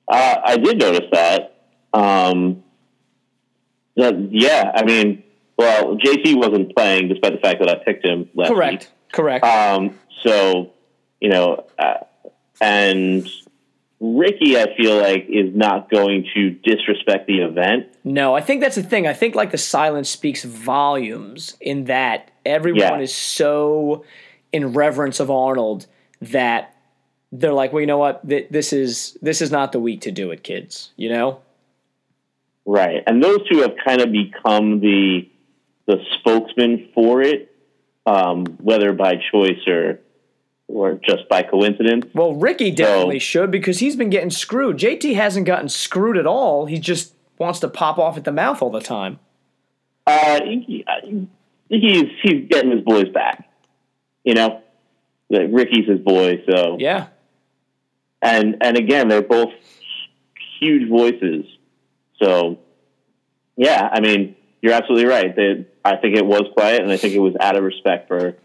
[0.07, 1.61] Uh, I did notice that.
[1.93, 2.63] Um,
[3.95, 4.15] that.
[4.31, 5.23] Yeah, I mean,
[5.57, 8.57] well, JT wasn't playing despite the fact that I picked him last week.
[8.57, 8.91] Correct.
[9.11, 9.45] Correct.
[9.45, 10.71] Um, so,
[11.21, 11.95] you know, uh,
[12.59, 13.27] and
[13.99, 17.87] Rickie, I feel like, is not going to disrespect the event.
[18.03, 19.07] No, I think that's the thing.
[19.07, 22.99] I think like the silence speaks volumes in that everyone Yeah.
[22.99, 24.03] is so
[24.51, 25.85] in reverence of Arnold
[26.21, 26.72] that
[27.33, 28.21] they're like, well, you know what?
[28.23, 30.91] This is this is not the week to do it, kids.
[30.95, 31.41] You know?
[32.65, 33.03] Right.
[33.07, 35.27] And those two have kind of become the
[35.87, 37.53] the spokesman for it,
[38.05, 39.99] um, whether by choice or
[40.67, 42.05] or just by coincidence.
[42.13, 44.77] Well, Rickie definitely should because he's been getting screwed.
[44.77, 46.67] JT hasn't gotten screwed at all.
[46.67, 49.19] He just wants to pop off at the mouth all the time.
[50.05, 50.85] Uh, he,
[51.69, 53.49] he's he's getting his boys back.
[54.23, 54.61] You know,
[55.29, 57.07] Rickie's his boy, so Yeah.
[58.23, 59.51] And and again, they're both
[60.59, 61.45] huge voices.
[62.21, 62.59] So,
[63.57, 65.35] yeah, I mean, you're absolutely right.
[65.35, 68.35] They, I think it was quiet, and I think it was out of respect for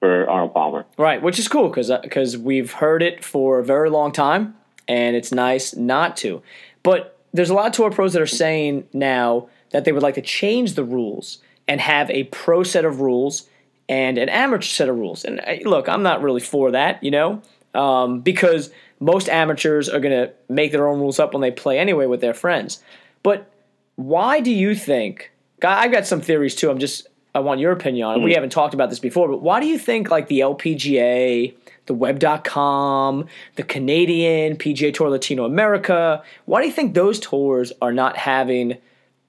[0.00, 0.86] for Arnold Palmer.
[0.96, 5.16] Right, which is cool because because we've heard it for a very long time, and
[5.16, 6.42] it's nice not to.
[6.82, 10.14] But there's a lot of tour pros that are saying now that they would like
[10.14, 13.48] to change the rules and have a pro set of rules
[13.88, 15.24] and an amateur set of rules.
[15.24, 17.42] And uh, look, I'm not really for that, you know,
[17.74, 18.70] um, because
[19.00, 22.20] most amateurs are going to make their own rules up when they play anyway with
[22.20, 22.82] their friends.
[23.22, 23.50] But
[23.96, 25.32] why do you think?
[25.62, 26.70] I've got some theories too.
[26.70, 28.22] I'm just I want your opinion on it.
[28.22, 28.34] We mm.
[28.34, 31.54] haven't talked about this before, but why do you think like the LPGA,
[31.86, 37.92] the Web.com, the Canadian PGA Tour Latino America, why do you think those tours are
[37.92, 38.78] not having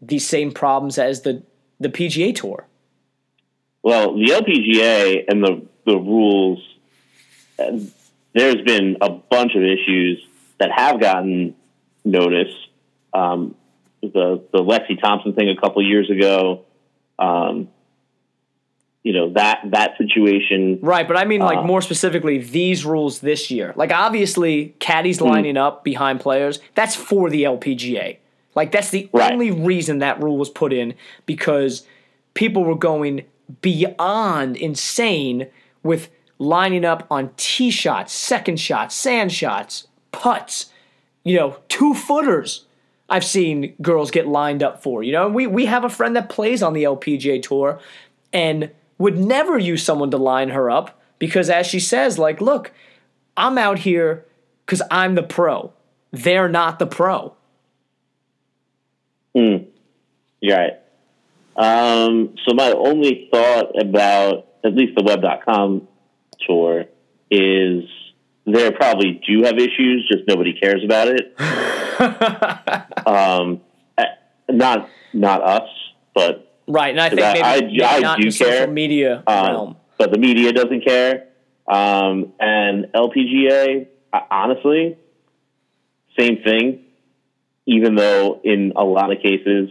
[0.02, 1.44] these same problems as the
[1.80, 2.66] the PGA Tour?
[3.84, 6.66] Well, the LPGA and the the rules.
[8.34, 10.24] There's been a bunch of issues
[10.60, 11.56] that have gotten
[12.06, 12.54] notice.
[13.14, 13.56] Um,
[14.02, 16.66] the the Lexi Thompson thing a couple years ago.
[17.18, 17.70] Um,
[19.04, 20.80] you know that that situation.
[20.82, 23.74] Right, but I mean like Uh, more specifically these rules this year.
[23.76, 28.18] Like obviously caddies lining up behind players, that's for the LPGA.
[28.56, 29.32] Like that's the Right.
[29.32, 30.94] only reason that rule was put in
[31.26, 31.86] because
[32.34, 33.24] people were going
[33.62, 35.48] beyond insane
[35.82, 36.10] with
[36.40, 40.72] lining up on tee shots, second shots, sand shots, putts,
[41.24, 42.66] you know, two footers.
[43.10, 45.04] I've seen girls get lined up for.
[45.04, 47.80] You know, we we have a friend that plays on the LPGA tour
[48.32, 52.72] and would never use someone to line her up because as she says like, look,
[53.36, 54.26] I'm out here
[54.66, 55.74] cuz I'm the pro.
[56.12, 57.34] They're not the pro.
[59.36, 59.58] Hmm.
[60.42, 60.74] You're right.
[61.56, 65.88] Um, so my only thought about at least the web.com
[66.48, 66.86] tour
[67.32, 67.84] is
[68.46, 71.40] they probably do have issues, just nobody cares about it.
[73.08, 73.62] um,
[73.98, 74.06] eh,
[74.50, 75.70] not not us,
[76.14, 78.68] but Right, and I think maybe, I- maybe I not do in the social care.
[78.68, 79.76] media um, realm.
[79.98, 81.26] but the media doesn't care.
[81.68, 83.88] Um, and LPGA,
[84.32, 84.98] honestly,
[86.18, 86.86] same thing.
[87.66, 89.70] Even though in a lot of cases,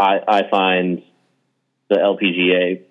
[0.00, 1.02] I, I find
[1.88, 2.82] the LPGA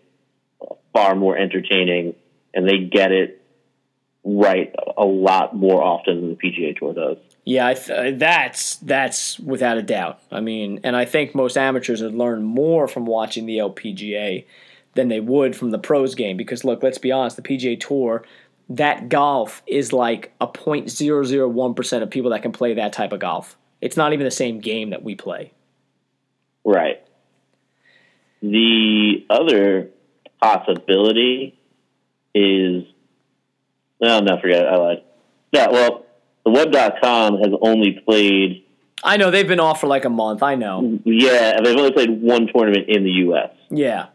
[0.94, 2.16] far more entertaining,
[2.56, 3.42] and they get it
[4.24, 7.18] right a lot more often than the PGA Tour does.
[7.44, 10.20] Yeah, I th- uh, that's that's without a doubt.
[10.32, 14.46] I mean, and I think most amateurs would learn more from watching the LPGA
[14.96, 18.24] than they would from the pros game because look, let's be honest, the PGA Tour,
[18.70, 23.58] that golf is like a 0.001% of people that can play that type of golf.
[23.82, 25.52] It's not even the same game that we play.
[26.64, 27.06] Right.
[28.42, 29.90] The other
[30.42, 31.60] possibility
[32.36, 32.84] is,
[34.00, 34.68] no, no, forget it.
[34.68, 35.04] I lied.
[35.52, 36.06] Yeah, well,
[36.44, 38.66] the web.com has only played,
[39.04, 40.44] I know they've been off for like a month.
[40.44, 41.00] I know.
[41.06, 43.52] yeah, they've only played one tournament in the U.S.
[43.70, 44.08] Yeah.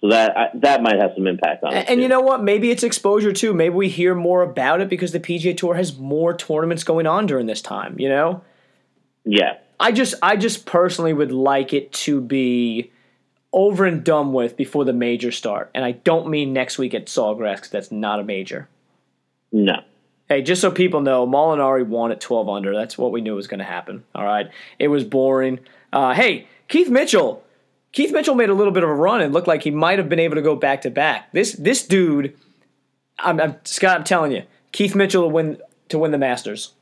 [0.00, 1.76] So that I, that might have some impact on it.
[1.76, 2.02] And, and too.
[2.02, 2.42] you know what?
[2.42, 3.54] Maybe it's exposure too.
[3.54, 7.26] Maybe we hear more about it because the PGA Tour has more tournaments going on
[7.26, 8.42] during this time, you know?
[9.26, 12.92] yeah, I just I just personally would like it to be
[13.56, 15.70] over and done with before the major start.
[15.74, 18.68] And I don't mean next week at Sawgrass because that's not a major.
[19.50, 19.80] no,
[20.28, 22.74] Hey, just so people know, Molinari won at 12 under.
[22.74, 24.04] That's what we knew was going to happen.
[24.12, 24.50] All right.
[24.78, 25.60] It was boring.
[25.92, 27.44] Uh, hey, Keith Mitchell.
[27.92, 30.08] Keith Mitchell made a little bit of a run and looked like he might have
[30.08, 31.32] been able to go back to back.
[31.32, 32.36] This this dude,
[33.20, 33.98] I'm, I'm Scott.
[33.98, 34.42] I'm telling you,
[34.72, 36.74] Keith Mitchell to win to win the Masters.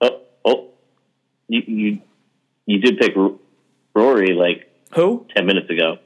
[0.00, 0.68] oh, oh,
[1.48, 2.00] you you
[2.66, 3.32] you did pick R-
[3.94, 5.26] Rory like Who?
[5.34, 5.98] ten minutes ago.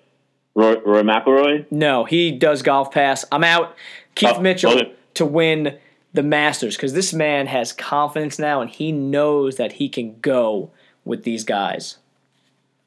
[0.54, 1.66] Roy, Roy McIlroy.
[1.70, 3.24] No, he does golf pass.
[3.32, 3.74] I'm out.
[4.14, 4.92] Keith Oh, Mitchell okay.
[5.14, 5.78] to win
[6.12, 10.70] the Masters because this man has confidence now and he knows that he can go
[11.04, 11.96] with these guys.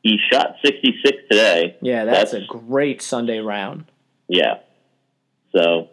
[0.01, 1.75] He shot sixty six today.
[1.81, 3.85] Yeah, that's, a great Sunday round.
[4.29, 4.59] Yeah.
[5.53, 5.89] So,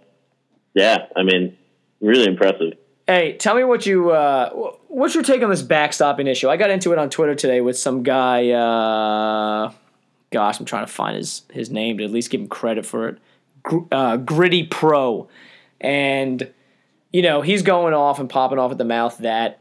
[0.75, 1.57] yeah, I mean,
[2.01, 2.75] really impressive.
[3.09, 4.51] Hey, tell me what you uh,
[4.87, 6.49] what's your take on this backstopping issue?
[6.49, 8.51] I got into it on Twitter today with some guy.
[8.51, 9.73] Uh,
[10.35, 13.09] gosh, I'm trying to find his his name to at least give him credit for
[13.09, 13.19] it.
[13.63, 15.29] Gr- uh, Gritty Pro,
[15.81, 16.53] and
[17.13, 19.61] you know he's going off and popping off at the mouth that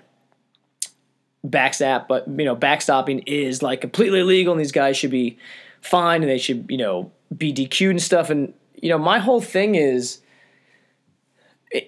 [1.43, 5.37] backstop, but you know backstopping is like completely illegal, and these guys should be
[5.79, 8.31] fined and they should you know be DQ'd and stuff.
[8.31, 8.51] And
[8.81, 10.21] you know my whole thing is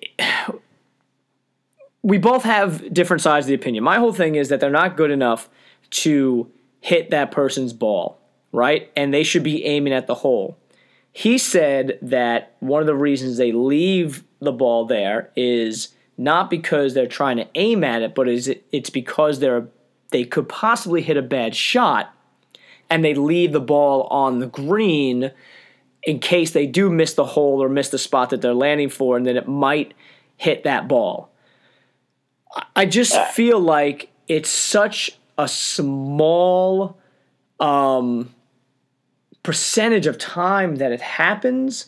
[2.04, 3.84] we both have different sides of the opinion.
[3.84, 5.50] My whole thing is that they're not good enough
[5.90, 8.20] to hit that person's ball,
[8.56, 8.91] right?
[8.95, 10.58] And they should be aiming at the hole.
[11.12, 16.93] He said that one of the reasons they leave the ball there is not because
[16.93, 19.68] they're trying to aim at it, but is it, it's because they're
[20.12, 22.14] they could possibly hit a bad shot
[22.89, 25.32] and they leave the ball on the green
[26.03, 29.18] in case they do miss the hole or miss the spot that they're landing for,
[29.18, 29.93] and then it might
[30.38, 31.32] hit that ball.
[32.76, 36.97] I just feel like it's such a small
[37.60, 38.35] um,
[39.46, 41.86] percentage of time that it happens.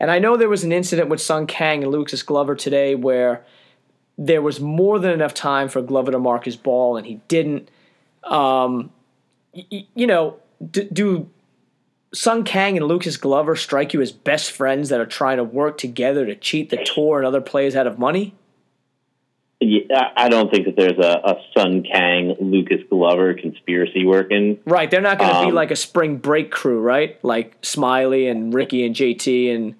[0.00, 3.44] And I know there was an incident with Sung Kang and Lucas Glover today where
[4.16, 7.68] there was more than enough time for Glover to mark his ball and he didn't.
[8.24, 8.90] Um,
[9.54, 10.36] y- you know,
[10.70, 11.28] d- do
[12.14, 15.76] Sung Kang and Lucas Glover strike you as best friends that are trying to work
[15.76, 18.34] together to cheat the tour and other players out of money?
[19.60, 24.58] Yeah, I don't think that there's a, a Sung Kang Lucas Glover conspiracy working.
[24.66, 27.22] Right, they're not going to be Um, like a spring break crew, right?
[27.24, 29.74] Like Smiley and Rickie and JT and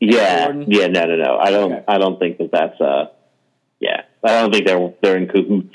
[0.00, 0.64] Yeah, Jordan?
[0.68, 1.38] yeah, no, no, no.
[1.38, 1.72] I don't.
[1.72, 1.84] Okay.
[1.88, 2.80] I don't think that that's.
[2.80, 3.06] Uh,
[3.80, 5.74] yeah, I don't think they're they're in cahoots.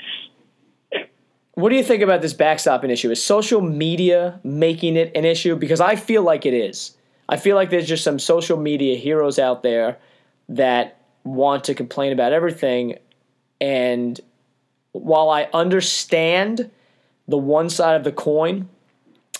[1.54, 3.10] What do you think about this backstopping issue?
[3.10, 5.54] Is social media making it an issue?
[5.56, 6.96] Because I feel like it is.
[7.28, 9.98] I feel like there's just some social media heroes out there
[10.48, 12.98] that want to complain about everything.
[13.60, 14.20] And
[14.92, 16.70] while I understand
[17.26, 18.68] the one side of the coin,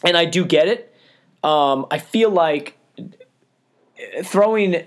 [0.05, 0.95] and I do get it,
[1.43, 2.77] um, I feel like
[4.25, 4.85] throwing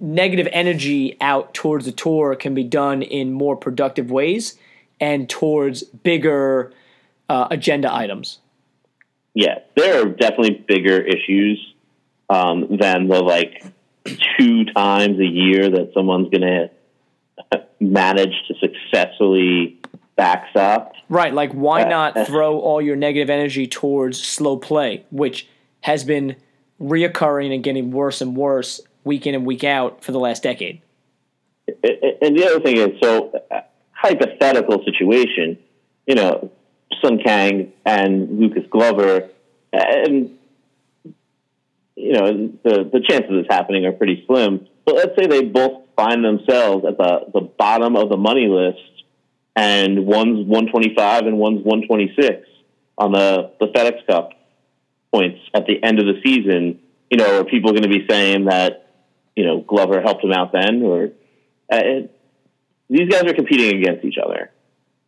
[0.00, 4.56] negative energy out towards the tour can be done in more productive ways
[4.98, 6.72] and towards bigger
[7.28, 8.38] uh, agenda items.
[9.34, 11.74] Yeah, there are definitely bigger issues
[12.28, 13.62] um, than the like
[14.04, 16.70] two times a year that someone's going to
[17.80, 19.78] manage to successfully
[20.16, 20.92] backstop.
[21.08, 25.48] Right, like why not throw all your negative energy towards slow play, which
[25.80, 26.36] has been
[26.80, 30.80] reoccurring and getting worse and worse week in and week out for the last decade.
[31.66, 33.60] And the other thing is, so uh,
[33.92, 35.58] hypothetical situation,
[36.06, 36.50] you know,
[37.02, 39.30] Sung Kang and Lucas Glover,
[39.72, 40.36] and
[42.00, 44.66] you know the the chances of this happening are pretty slim.
[44.84, 49.04] But let's say they both find themselves at the the bottom of the money list,
[49.54, 52.46] and one's one twenty five and one's one twenty six
[52.96, 54.30] on the the FedEx Cup
[55.12, 56.80] points at the end of the season.
[57.10, 58.88] You know, are people going to be saying that
[59.36, 61.10] you know Glover helped him out then, or
[61.70, 61.80] uh,
[62.88, 64.50] these guys are competing against each other?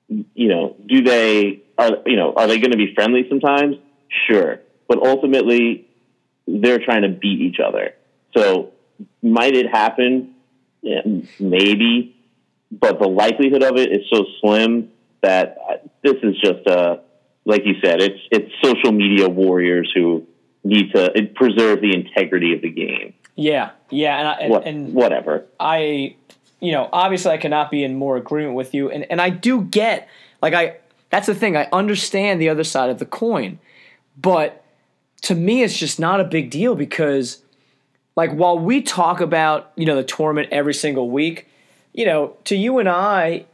[0.08, 3.76] You know, do they are you know are they going to be friendly sometimes?
[4.28, 5.88] Sure, but ultimately
[6.60, 7.94] they're trying to beat each other.
[8.36, 8.72] So
[9.22, 10.34] might it happen?
[10.82, 11.02] Yeah,
[11.38, 12.16] maybe,
[12.70, 14.90] but the likelihood of it is so slim
[15.22, 17.00] that uh, this is just a
[17.44, 20.26] like you said, it's it's social media warriors who
[20.64, 23.14] need to preserve the integrity of the game.
[23.34, 25.46] Yeah, yeah, and, I, and, what, and whatever.
[25.58, 26.16] I,
[26.60, 29.62] you know, obviously I cannot be in more agreement with you, and and I do
[29.62, 30.08] get
[30.40, 30.76] like I.
[31.10, 31.56] That's the thing.
[31.56, 33.58] I understand the other side of the coin,
[34.16, 34.61] but
[35.22, 37.42] to me, it's just not a big deal because,
[38.16, 41.48] like, while we talk about you know the tournament every single week,
[41.92, 43.46] you know, to you and I,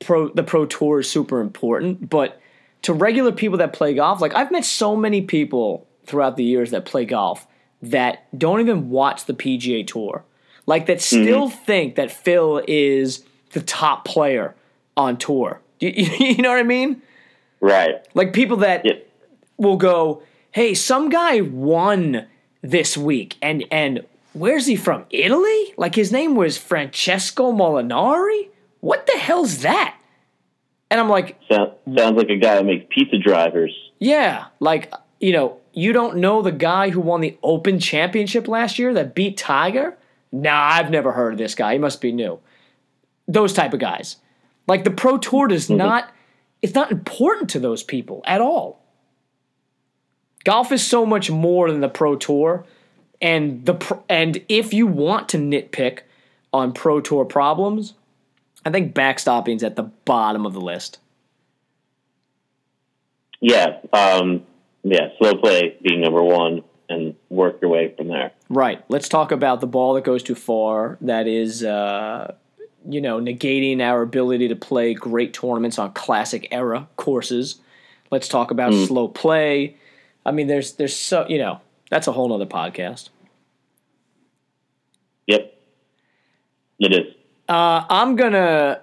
[0.00, 2.40] pro the pro tour is super important, but
[2.82, 6.70] to regular people that play golf, like I've met so many people throughout the years
[6.70, 7.46] that play golf
[7.80, 10.24] that don't even watch the PGA Tour.
[10.66, 11.64] Like that still mm-hmm.
[11.64, 14.54] think that Phil is the top player
[14.96, 15.60] on tour.
[15.80, 17.02] You, you, know what I mean?
[17.60, 18.06] Right.
[18.14, 19.10] Like people that yep.
[19.56, 20.22] will go,
[20.54, 22.26] "Hey, some guy won
[22.62, 25.04] this week and and where's he from?
[25.10, 25.74] Italy?
[25.76, 28.50] Like his name was Francesco Molinari?
[28.78, 29.98] What the hell's that?"
[30.92, 33.74] And I'm like, sounds like a guy who makes pizza drivers.
[33.98, 38.78] Yeah, like you know, you don't know the guy who won the Open Championship last
[38.78, 39.96] year that beat Tiger.
[40.30, 41.72] Nah, I've never heard of this guy.
[41.72, 42.38] He must be new.
[43.26, 44.18] Those type of guys,
[44.68, 45.78] like the Pro Tour, does mm-hmm.
[45.78, 46.12] not.
[46.62, 48.83] It's not important to those people at all.
[50.44, 52.64] Golf is so much more than the Pro Tour,
[53.20, 56.00] and the and if you want to nitpick
[56.52, 57.94] on Pro Tour problems,
[58.64, 60.98] I think backstopping is at the bottom of the list.
[63.40, 64.44] Yeah, um,
[64.82, 68.32] yeah, slow play being number one, and work your way from there.
[68.48, 68.82] Right.
[68.88, 70.98] Let's talk about the ball that goes too far.
[71.00, 72.34] That is, uh,
[72.88, 77.56] you know, negating our ability to play great tournaments on classic era courses.
[78.10, 78.86] Let's talk about mm.
[78.86, 79.76] slow play.
[80.24, 81.60] I mean, there's there's so you know
[81.90, 83.10] that's a whole other podcast.
[85.26, 85.54] Yep,
[86.80, 87.14] it is.
[87.48, 88.80] Uh, I'm gonna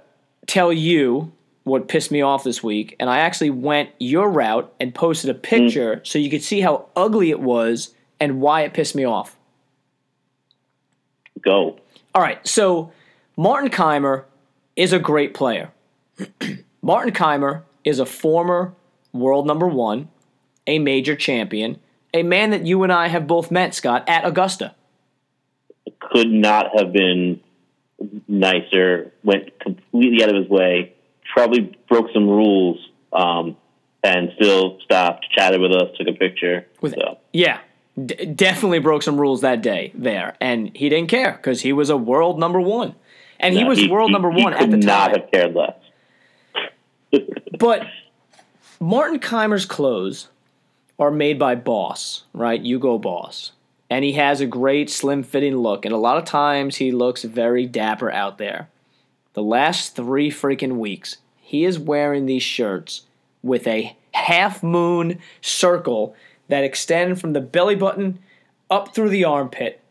[0.47, 1.31] tell you
[1.63, 5.33] what pissed me off this week, and I actually went your route and posted a
[5.33, 6.07] picture mm.
[6.07, 9.35] so you could see how ugly it was and why it pissed me off.
[11.41, 11.79] Go.
[12.13, 12.91] All right, so
[13.37, 14.25] Martin Kaymer
[14.75, 15.71] is a great player.
[16.81, 18.73] Martin Kaymer is a former
[19.13, 20.09] world number one,
[20.71, 21.77] a major champion,
[22.13, 24.73] a man that you and I have both met, Scott, at Augusta.
[25.99, 27.41] Could not have been
[28.27, 30.93] nicer, went completely out of his way,
[31.33, 32.79] probably broke some rules,
[33.11, 33.57] um,
[34.01, 36.65] and still stopped, chatted with us, took a picture.
[36.79, 37.17] With so.
[37.33, 37.59] yeah,
[38.03, 41.89] d- definitely broke some rules that day there, and he didn't care because he was
[41.89, 42.95] a world number one,
[43.41, 44.85] and no, he was he, world he, number one at the time.
[44.85, 45.75] Not have cared less.
[47.59, 47.85] but
[48.79, 50.29] Martin Kaymer's clothes
[51.01, 52.61] are made by Boss, right?
[52.61, 53.53] Hugo Boss.
[53.89, 55.83] And he has a great slim fitting look.
[55.83, 58.69] And a lot of times he looks very dapper out there.
[59.33, 63.01] The last three freaking weeks he is wearing these shirts
[63.41, 66.15] with a half moon circle
[66.47, 68.19] that extend from the belly button
[68.69, 69.81] up through the armpit.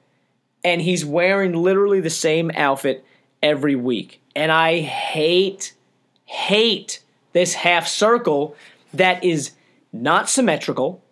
[0.62, 3.04] And he's wearing literally the same outfit
[3.42, 4.22] every week.
[4.36, 5.74] And i hate
[6.24, 7.02] hate
[7.32, 8.54] this half circle
[8.94, 9.50] that is
[9.93, 11.03] not symmetrical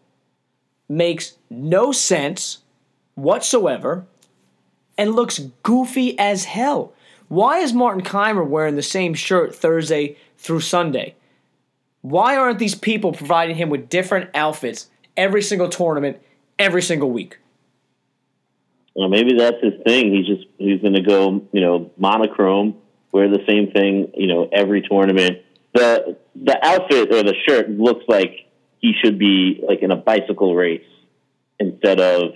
[0.89, 2.59] makes no sense
[3.15, 4.07] whatsoever
[4.97, 6.93] and looks goofy as hell.
[7.29, 11.15] Why is Martin Kaymer wearing the same shirt Thursday through Sunday?
[12.01, 16.19] Why aren't these people providing him with different outfits every single tournament,
[16.59, 17.39] every single week?
[18.95, 20.13] Well, maybe that's his thing.
[20.13, 22.77] He's just he's going to go, you know, monochrome,
[23.13, 25.39] wear the same thing, you know, every tournament.
[25.75, 28.48] The the outfit or the shirt looks like
[28.81, 30.85] he should be like in a bicycle race
[31.59, 32.33] instead of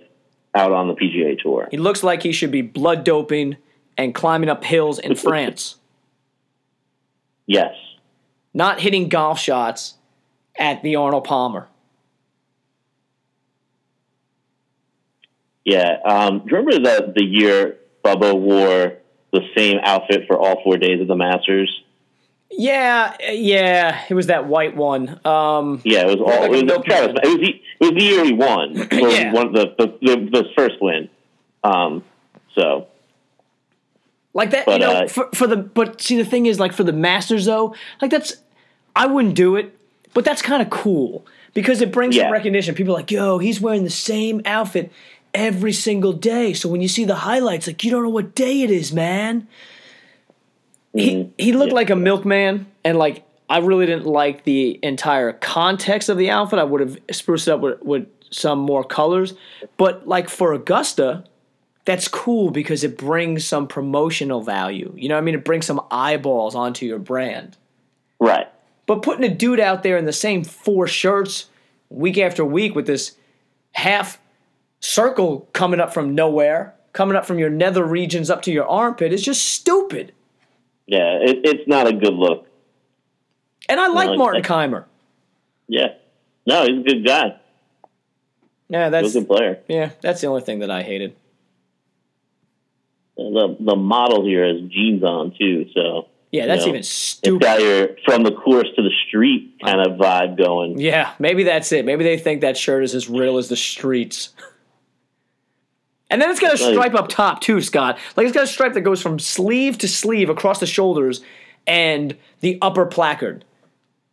[0.55, 1.69] out on the PGA Tour.
[1.71, 3.57] He looks like he should be blood doping
[3.97, 5.77] and climbing up hills in France.
[7.47, 7.75] Yes.
[8.55, 9.95] Not hitting golf shots
[10.59, 11.69] at the Arnold Palmer.
[15.65, 15.97] Yeah.
[16.05, 18.95] Um, do you remember the the year Bubba wore
[19.33, 21.83] the same outfit for all four days of the Masters?
[22.55, 25.19] Yeah, yeah, it was that white one.
[25.25, 26.45] Um, Yeah, it was all.
[26.45, 26.97] it, was milkman.
[26.97, 28.75] Travis, it was the it was the year he won.
[28.93, 29.33] Yeah.
[29.33, 31.09] one of the the, the the first win.
[31.65, 32.05] Um,
[32.55, 32.89] so
[34.35, 36.73] like that, But, you know, uh, for, for the but see the thing is like
[36.73, 38.35] for the Masters though, like that's
[38.95, 39.75] I wouldn't do it,
[40.13, 41.25] but that's kind of cool
[41.55, 42.25] because it brings Yeah.
[42.25, 42.75] some recognition.
[42.75, 44.93] People are like, yo, he's wearing the same outfit
[45.33, 46.53] every single day.
[46.53, 49.49] So when you see the highlights, like you don't know what day it is, man.
[50.95, 51.31] He mm-hmm.
[51.39, 51.77] he looked Yeah.
[51.77, 56.59] like a milkman, and like I really didn't like the entire context of the outfit.
[56.59, 59.35] I would have spruced it up with, with some more colors,
[59.77, 61.25] but like for Augusta,
[61.85, 64.93] that's cool because it brings some promotional value.
[64.97, 65.35] You know what I mean?
[65.35, 67.57] It brings some eyeballs onto your brand.
[68.21, 68.49] right.
[68.87, 71.47] But putting a dude out there in the same four shirts
[71.89, 73.17] week after week with this
[73.73, 74.19] half
[74.81, 79.13] circle coming up from nowhere, coming up from your nether regions up to your armpit
[79.13, 80.13] is just stupid.
[80.93, 82.47] Yeah, it, it's not a good look.
[83.67, 84.43] And I like Martin.
[84.43, 84.85] Kaymer.
[85.67, 85.95] Yeah.
[86.47, 87.41] No, he's a good guy.
[88.69, 89.61] Yeah, that's a good player.
[89.69, 91.17] yeah, that's the only thing that I hated.
[93.17, 96.89] The the model here has jeans on too, so Yeah, that's you know, even It's
[96.91, 97.43] stupid.
[97.43, 99.93] got your from the course to the street kind oh.
[99.93, 100.79] of vibe going.
[100.79, 101.87] Yeah, maybe that's it.
[101.87, 104.35] Maybe they think that shirt is as real as the streets.
[106.13, 107.99] And then it's got a stripe up top too, Scott.
[108.17, 111.23] Like it's got a stripe that goes from sleeve to sleeve across the shoulders
[111.67, 113.45] and the upper placard.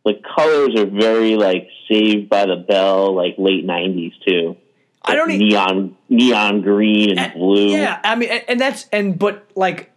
[0.05, 4.55] The colors are very like Saved by the Bell, like late '90s too.
[5.03, 7.67] I don't Like neon neon green and blue.
[7.67, 9.91] Yeah, I mean, and, and that's and but like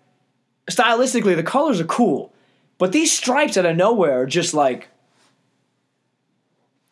[0.70, 2.32] stylistically, the colors are cool,
[2.78, 4.88] but these stripes out of nowhere are just like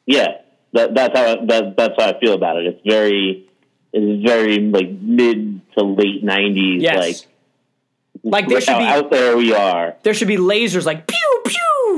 [0.06, 0.38] Yeah,
[0.72, 2.66] that, that's how that, that's how I feel about it.
[2.66, 3.49] It's very,
[3.92, 6.80] it's very like mid to late '90s.
[6.82, 7.26] yes,
[8.22, 9.96] Like, like there should be out there we are.
[10.02, 11.56] there should be lasers like pew pew.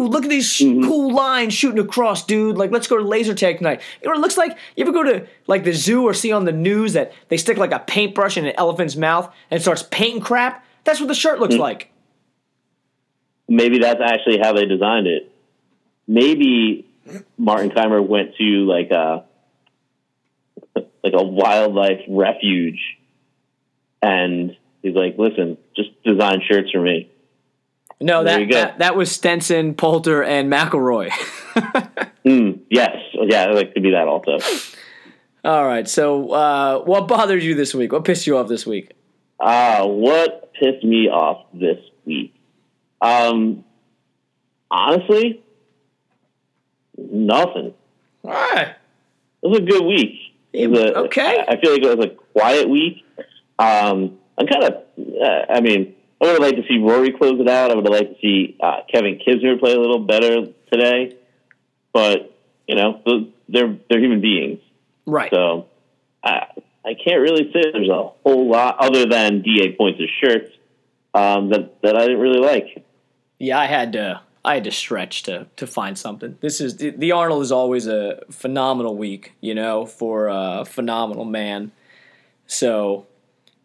[0.09, 0.89] Look at these Mm-hmm.
[0.89, 2.57] cool lines shooting across, dude.
[2.57, 3.83] Like, let's go to laser tag tonight.
[4.01, 4.57] You know what it looks like?
[4.75, 7.57] You ever go to like the zoo or see on the news that they stick
[7.59, 10.65] like a paintbrush in an elephant's mouth and starts painting crap?
[10.85, 11.63] That's what the shirt looks Mm-hmm.
[11.63, 11.91] like.
[13.49, 15.31] Maybe that's actually how they designed it.
[16.09, 16.87] Maybe
[17.37, 19.25] Martin Kaymer went to like a
[21.03, 22.81] like a wildlife refuge,
[24.01, 27.11] and he's like, "Listen, just design shirts for me."
[28.01, 31.11] No, that, that that was Stenson, Poulter, and McIlroy.
[32.25, 34.39] Mm, yes, yeah, like to be that also.
[35.45, 35.89] All right.
[35.89, 37.93] So, uh, what bothered you this week?
[37.93, 38.93] What pissed you off this week?
[39.41, 42.33] Uh, what pissed me off this week?
[43.01, 43.65] Um,
[44.71, 45.43] honestly,
[46.97, 47.75] nothing.
[48.25, 48.77] All right.
[49.43, 50.15] It was a good week.
[50.53, 51.45] It was a- Okay.
[51.49, 53.05] I feel like it was a quiet week.
[53.59, 54.75] Um, I'm kind of,
[55.21, 57.71] uh, I mean, I would have liked to see Rory close it out.
[57.71, 61.17] I would have liked to see uh, Kevin Kisner play a little better today.
[61.93, 62.37] But,
[62.67, 63.01] you know,
[63.49, 64.61] they're, they're human beings.
[65.07, 65.31] Right.
[65.33, 65.67] So
[66.25, 66.47] I,
[66.85, 70.51] I can't really say there's a whole lot other than DA Points of shirts
[71.15, 72.85] um, that, that I didn't really like.
[73.39, 74.21] Yeah, I had to.
[74.45, 76.37] I had to stretch to to find something.
[76.41, 81.25] This is the, the Arnold is always a phenomenal week, you know, for a phenomenal
[81.25, 81.71] man.
[82.47, 83.07] So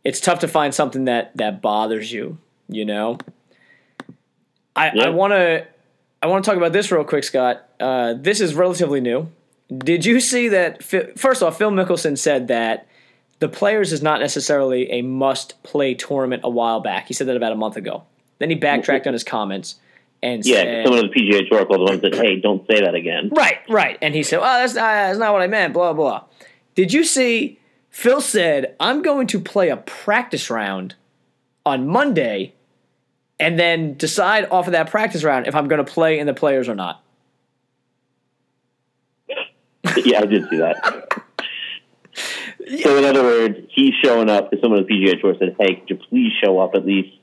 [0.04, 2.38] it's tough to find something that that bothers you,
[2.70, 3.18] you know.
[4.76, 5.06] I Yeah.
[5.06, 5.66] I want to
[6.22, 7.68] I want to talk about this real quick, Scott.
[7.80, 9.30] Uh, this is relatively new.
[9.76, 10.84] Did you see that?
[10.84, 12.88] First off, Phil Mickelson said that
[13.40, 17.08] the Players is not necessarily a must play tournament a while back.
[17.08, 18.04] He said that about a month ago.
[18.40, 19.76] Then he backtracked on his comments
[20.22, 22.82] and Yeah, said, some of the PGA Tour called the ones that, hey, don't say
[22.82, 23.30] that again.
[23.36, 23.97] Right, right.
[24.01, 26.24] And he said, "Oh, that's not, that's not what I meant." Blah blah.
[26.76, 27.59] Did you see?
[27.89, 30.95] Phil said, "I'm going to play a practice round
[31.65, 32.53] on Monday,
[33.39, 36.34] and then decide off of that practice round if I'm going to play in the
[36.34, 37.03] players or not."
[40.03, 41.07] yeah, I did see that.
[42.82, 45.76] So, in other words, he's showing up because someone at the PGA Tour said, hey,
[45.76, 47.16] could you please show up at least?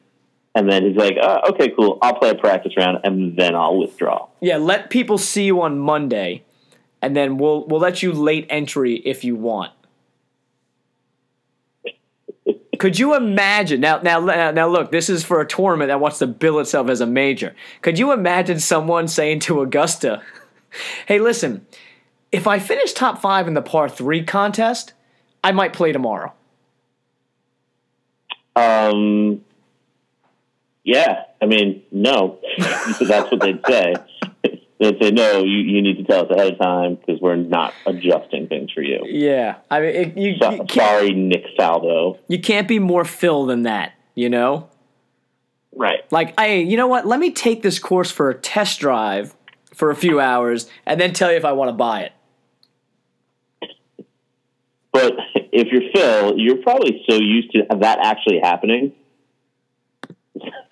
[0.55, 1.99] And then he's like, uh, okay, cool.
[2.01, 4.29] I'll play a practice round and then I'll withdraw.
[4.41, 6.45] Yeah, let people see you on Monday,
[7.03, 9.73] and then we'll we'll let you late entry if you want.
[12.79, 13.99] Could you imagine now?
[13.99, 14.93] Now, now, now, look.
[14.93, 17.57] This is for a tournament that wants to bill itself as a major.
[17.83, 20.23] Could you imagine someone saying to Augusta,
[21.07, 21.67] "Hey, listen,
[22.31, 24.93] if I finish top five in the par three contest,
[25.43, 26.33] I might play tomorrow."
[28.55, 29.41] Um,
[30.85, 33.95] yeah, I mean, no, that's what they'd say.
[34.81, 37.73] They'd say, no, you, you need to tell us ahead of time because we're not
[37.87, 39.05] adjusting things for you.
[39.07, 42.19] Yeah, I mean, it, you, So- you, can't, sorry, Nick Salvo.
[42.27, 44.69] you can't be more Phil than that, you know?
[45.75, 46.01] Right.
[46.11, 47.07] Like, hey, you know what?
[47.07, 49.35] Let me take this course for a test drive
[49.73, 52.13] for a few hours and then tell you if I want to buy it.
[54.93, 58.93] But if you're Phil, you're probably so used to that actually happening.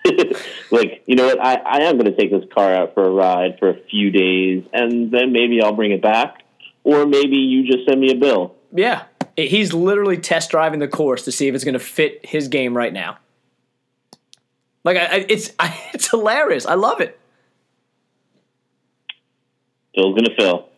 [0.71, 1.43] like, you know what?
[1.43, 4.11] I, I am going to take this car out for a ride for a few
[4.11, 6.43] days, and then maybe I'll bring it back.
[6.83, 8.55] Or maybe you just send me a bill.
[8.73, 9.03] Yeah,
[9.37, 12.75] he's literally test driving the course to see if it's going to fit his game
[12.75, 13.17] right now.
[14.83, 16.65] Like, I, I, it's I, it's hilarious.
[16.65, 17.19] I love it.
[19.95, 20.69] Phil's going to Phil.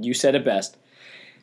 [0.00, 0.76] You said it best.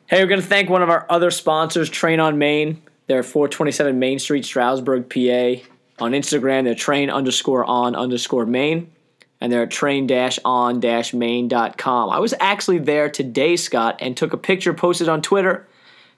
[0.06, 2.82] Hey, we're going to thank one of our other sponsors, Train on Main.
[3.12, 5.62] They're 427 Main Street, Stroudsburg, PA.
[6.02, 8.90] On Instagram, they're train underscore on underscore main.
[9.38, 10.10] And they're train
[10.46, 12.08] on dash main.com.
[12.08, 15.68] I was actually there today, Scott, and took a picture posted on Twitter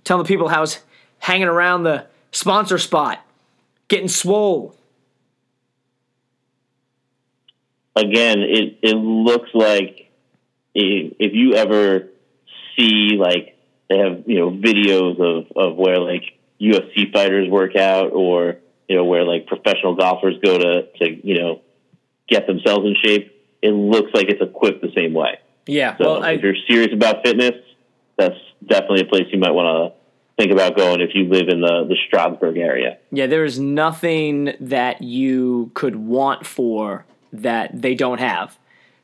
[0.04, 0.84] telling the people how I was
[1.18, 3.18] hanging around the sponsor spot,
[3.88, 4.76] getting swole.
[7.96, 10.10] Again, it, it looks like
[10.76, 12.08] i- if you ever
[12.78, 13.56] see, like,
[13.90, 16.22] they have, you know, videos of, of where, like,
[16.60, 18.56] UFC fighters work out or,
[18.88, 21.60] you know, where, like, professional golfers go to, to you know,
[22.28, 23.32] get themselves in shape.
[23.62, 25.38] It looks like it's equipped the same way.
[25.66, 27.54] Yeah, So well, I, if you're serious about fitness,
[28.18, 28.36] that's
[28.66, 29.98] definitely a place you might want to
[30.36, 32.98] think about going if you live in the, the Stroudsburg area.
[33.10, 38.58] Yeah, there is nothing that you could want for that they don't have.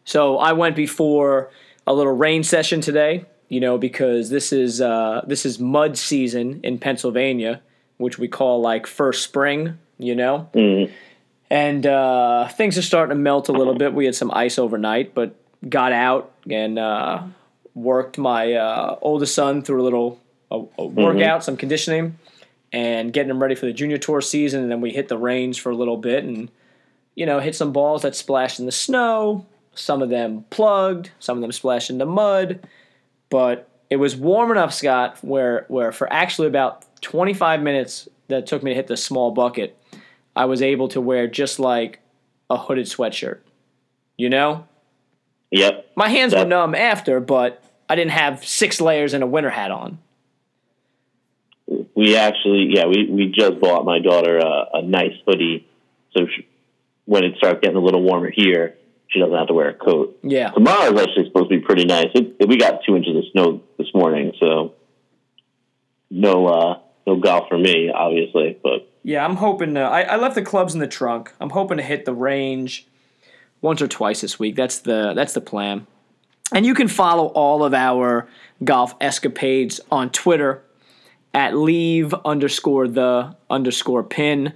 [0.04, 1.50] So I went before
[1.86, 6.60] a little rain session today, you know, because this is uh, this is mud season
[6.62, 7.60] in Pennsylvania,
[7.98, 10.48] which we call like first spring, you know.
[10.54, 10.90] Mhm.
[11.50, 13.92] And uh, things are starting to melt a little bit.
[13.92, 15.34] We had some ice overnight, but
[15.68, 17.22] got out and uh,
[17.74, 20.20] worked my uh, oldest son through a little
[20.52, 22.18] a, a workout, some conditioning,
[22.72, 24.62] and getting him ready for the junior tour season.
[24.62, 26.50] And then we hit the range for a little bit and,
[27.16, 29.44] you know, hit some balls that splashed in the snow.
[29.74, 32.60] Some of them plugged, some of them splashed into mud.
[33.30, 38.62] But it was warm enough, Scott, where, where for actually about 25 minutes that took
[38.62, 39.76] me to hit the small bucket,
[40.36, 42.00] I was able to wear just like
[42.50, 43.38] a hooded sweatshirt.
[44.16, 44.66] You know?
[45.50, 45.92] Yep.
[45.96, 49.70] My hands were numb after, but I didn't have six layers and a winter hat
[49.70, 49.98] on.
[51.94, 55.68] We actually, yeah, we, we just bought my daughter a, a nice hoodie.
[56.16, 56.46] So she,
[57.04, 58.76] when it starts getting a little warmer here,
[59.10, 60.18] she doesn't have to wear a coat.
[60.22, 60.50] Yeah.
[60.50, 62.08] Tomorrow is actually supposed to be pretty nice.
[62.14, 64.74] It, we got two inches of snow this morning, so
[66.10, 68.58] no uh, no golf for me, obviously.
[68.62, 69.80] But Yeah, I'm hoping to.
[69.80, 71.32] I, I left the clubs in the trunk.
[71.40, 72.86] I'm hoping to hit the range
[73.60, 74.56] once or twice this week.
[74.56, 75.86] That's the that's the plan.
[76.52, 78.28] And you can follow all of our
[78.64, 80.64] golf escapades on Twitter
[81.32, 84.54] at leave underscore the underscore pin.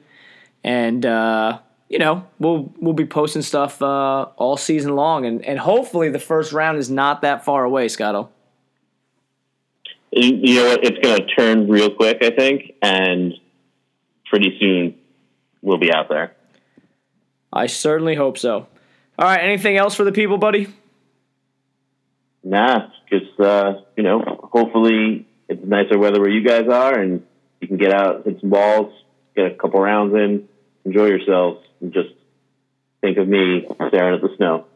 [0.65, 5.59] And uh, you know, we'll we'll be posting stuff uh, all season long and, and
[5.59, 8.31] hopefully the first round is not that far away, Scotto.
[10.11, 10.85] you know what?
[10.85, 13.35] It's going to turn real quick, I think, and
[14.27, 14.95] pretty soon
[15.63, 16.35] we'll be out there.
[17.53, 18.67] I certainly hope so.
[19.17, 20.69] All right, anything else for the people, buddy?
[22.43, 27.23] Nah, just uh, you know, hopefully it's nicer weather where you guys are, and
[27.61, 28.93] you can get out, hit some balls,
[29.37, 30.49] get a couple rounds in,
[30.85, 32.11] enjoy yourselves, just
[33.01, 34.67] think of me staring at the snow.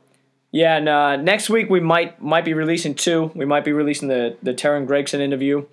[0.50, 3.30] Yeah, and uh, next week we might might be releasing two.
[3.34, 5.66] We might be releasing the the Teryn Gregson interview,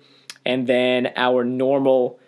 [0.44, 2.18] and then our normal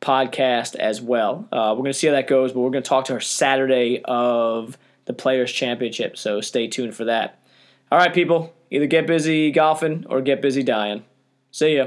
[0.00, 1.46] podcast as well.
[1.52, 4.76] Uh, we're gonna see how that goes, but we're gonna talk to her Saturday of
[5.04, 6.16] the Players Championship.
[6.16, 7.40] So stay tuned for that.
[7.90, 11.04] All right, people, either get busy golfing or get busy dying.
[11.50, 11.86] See ya.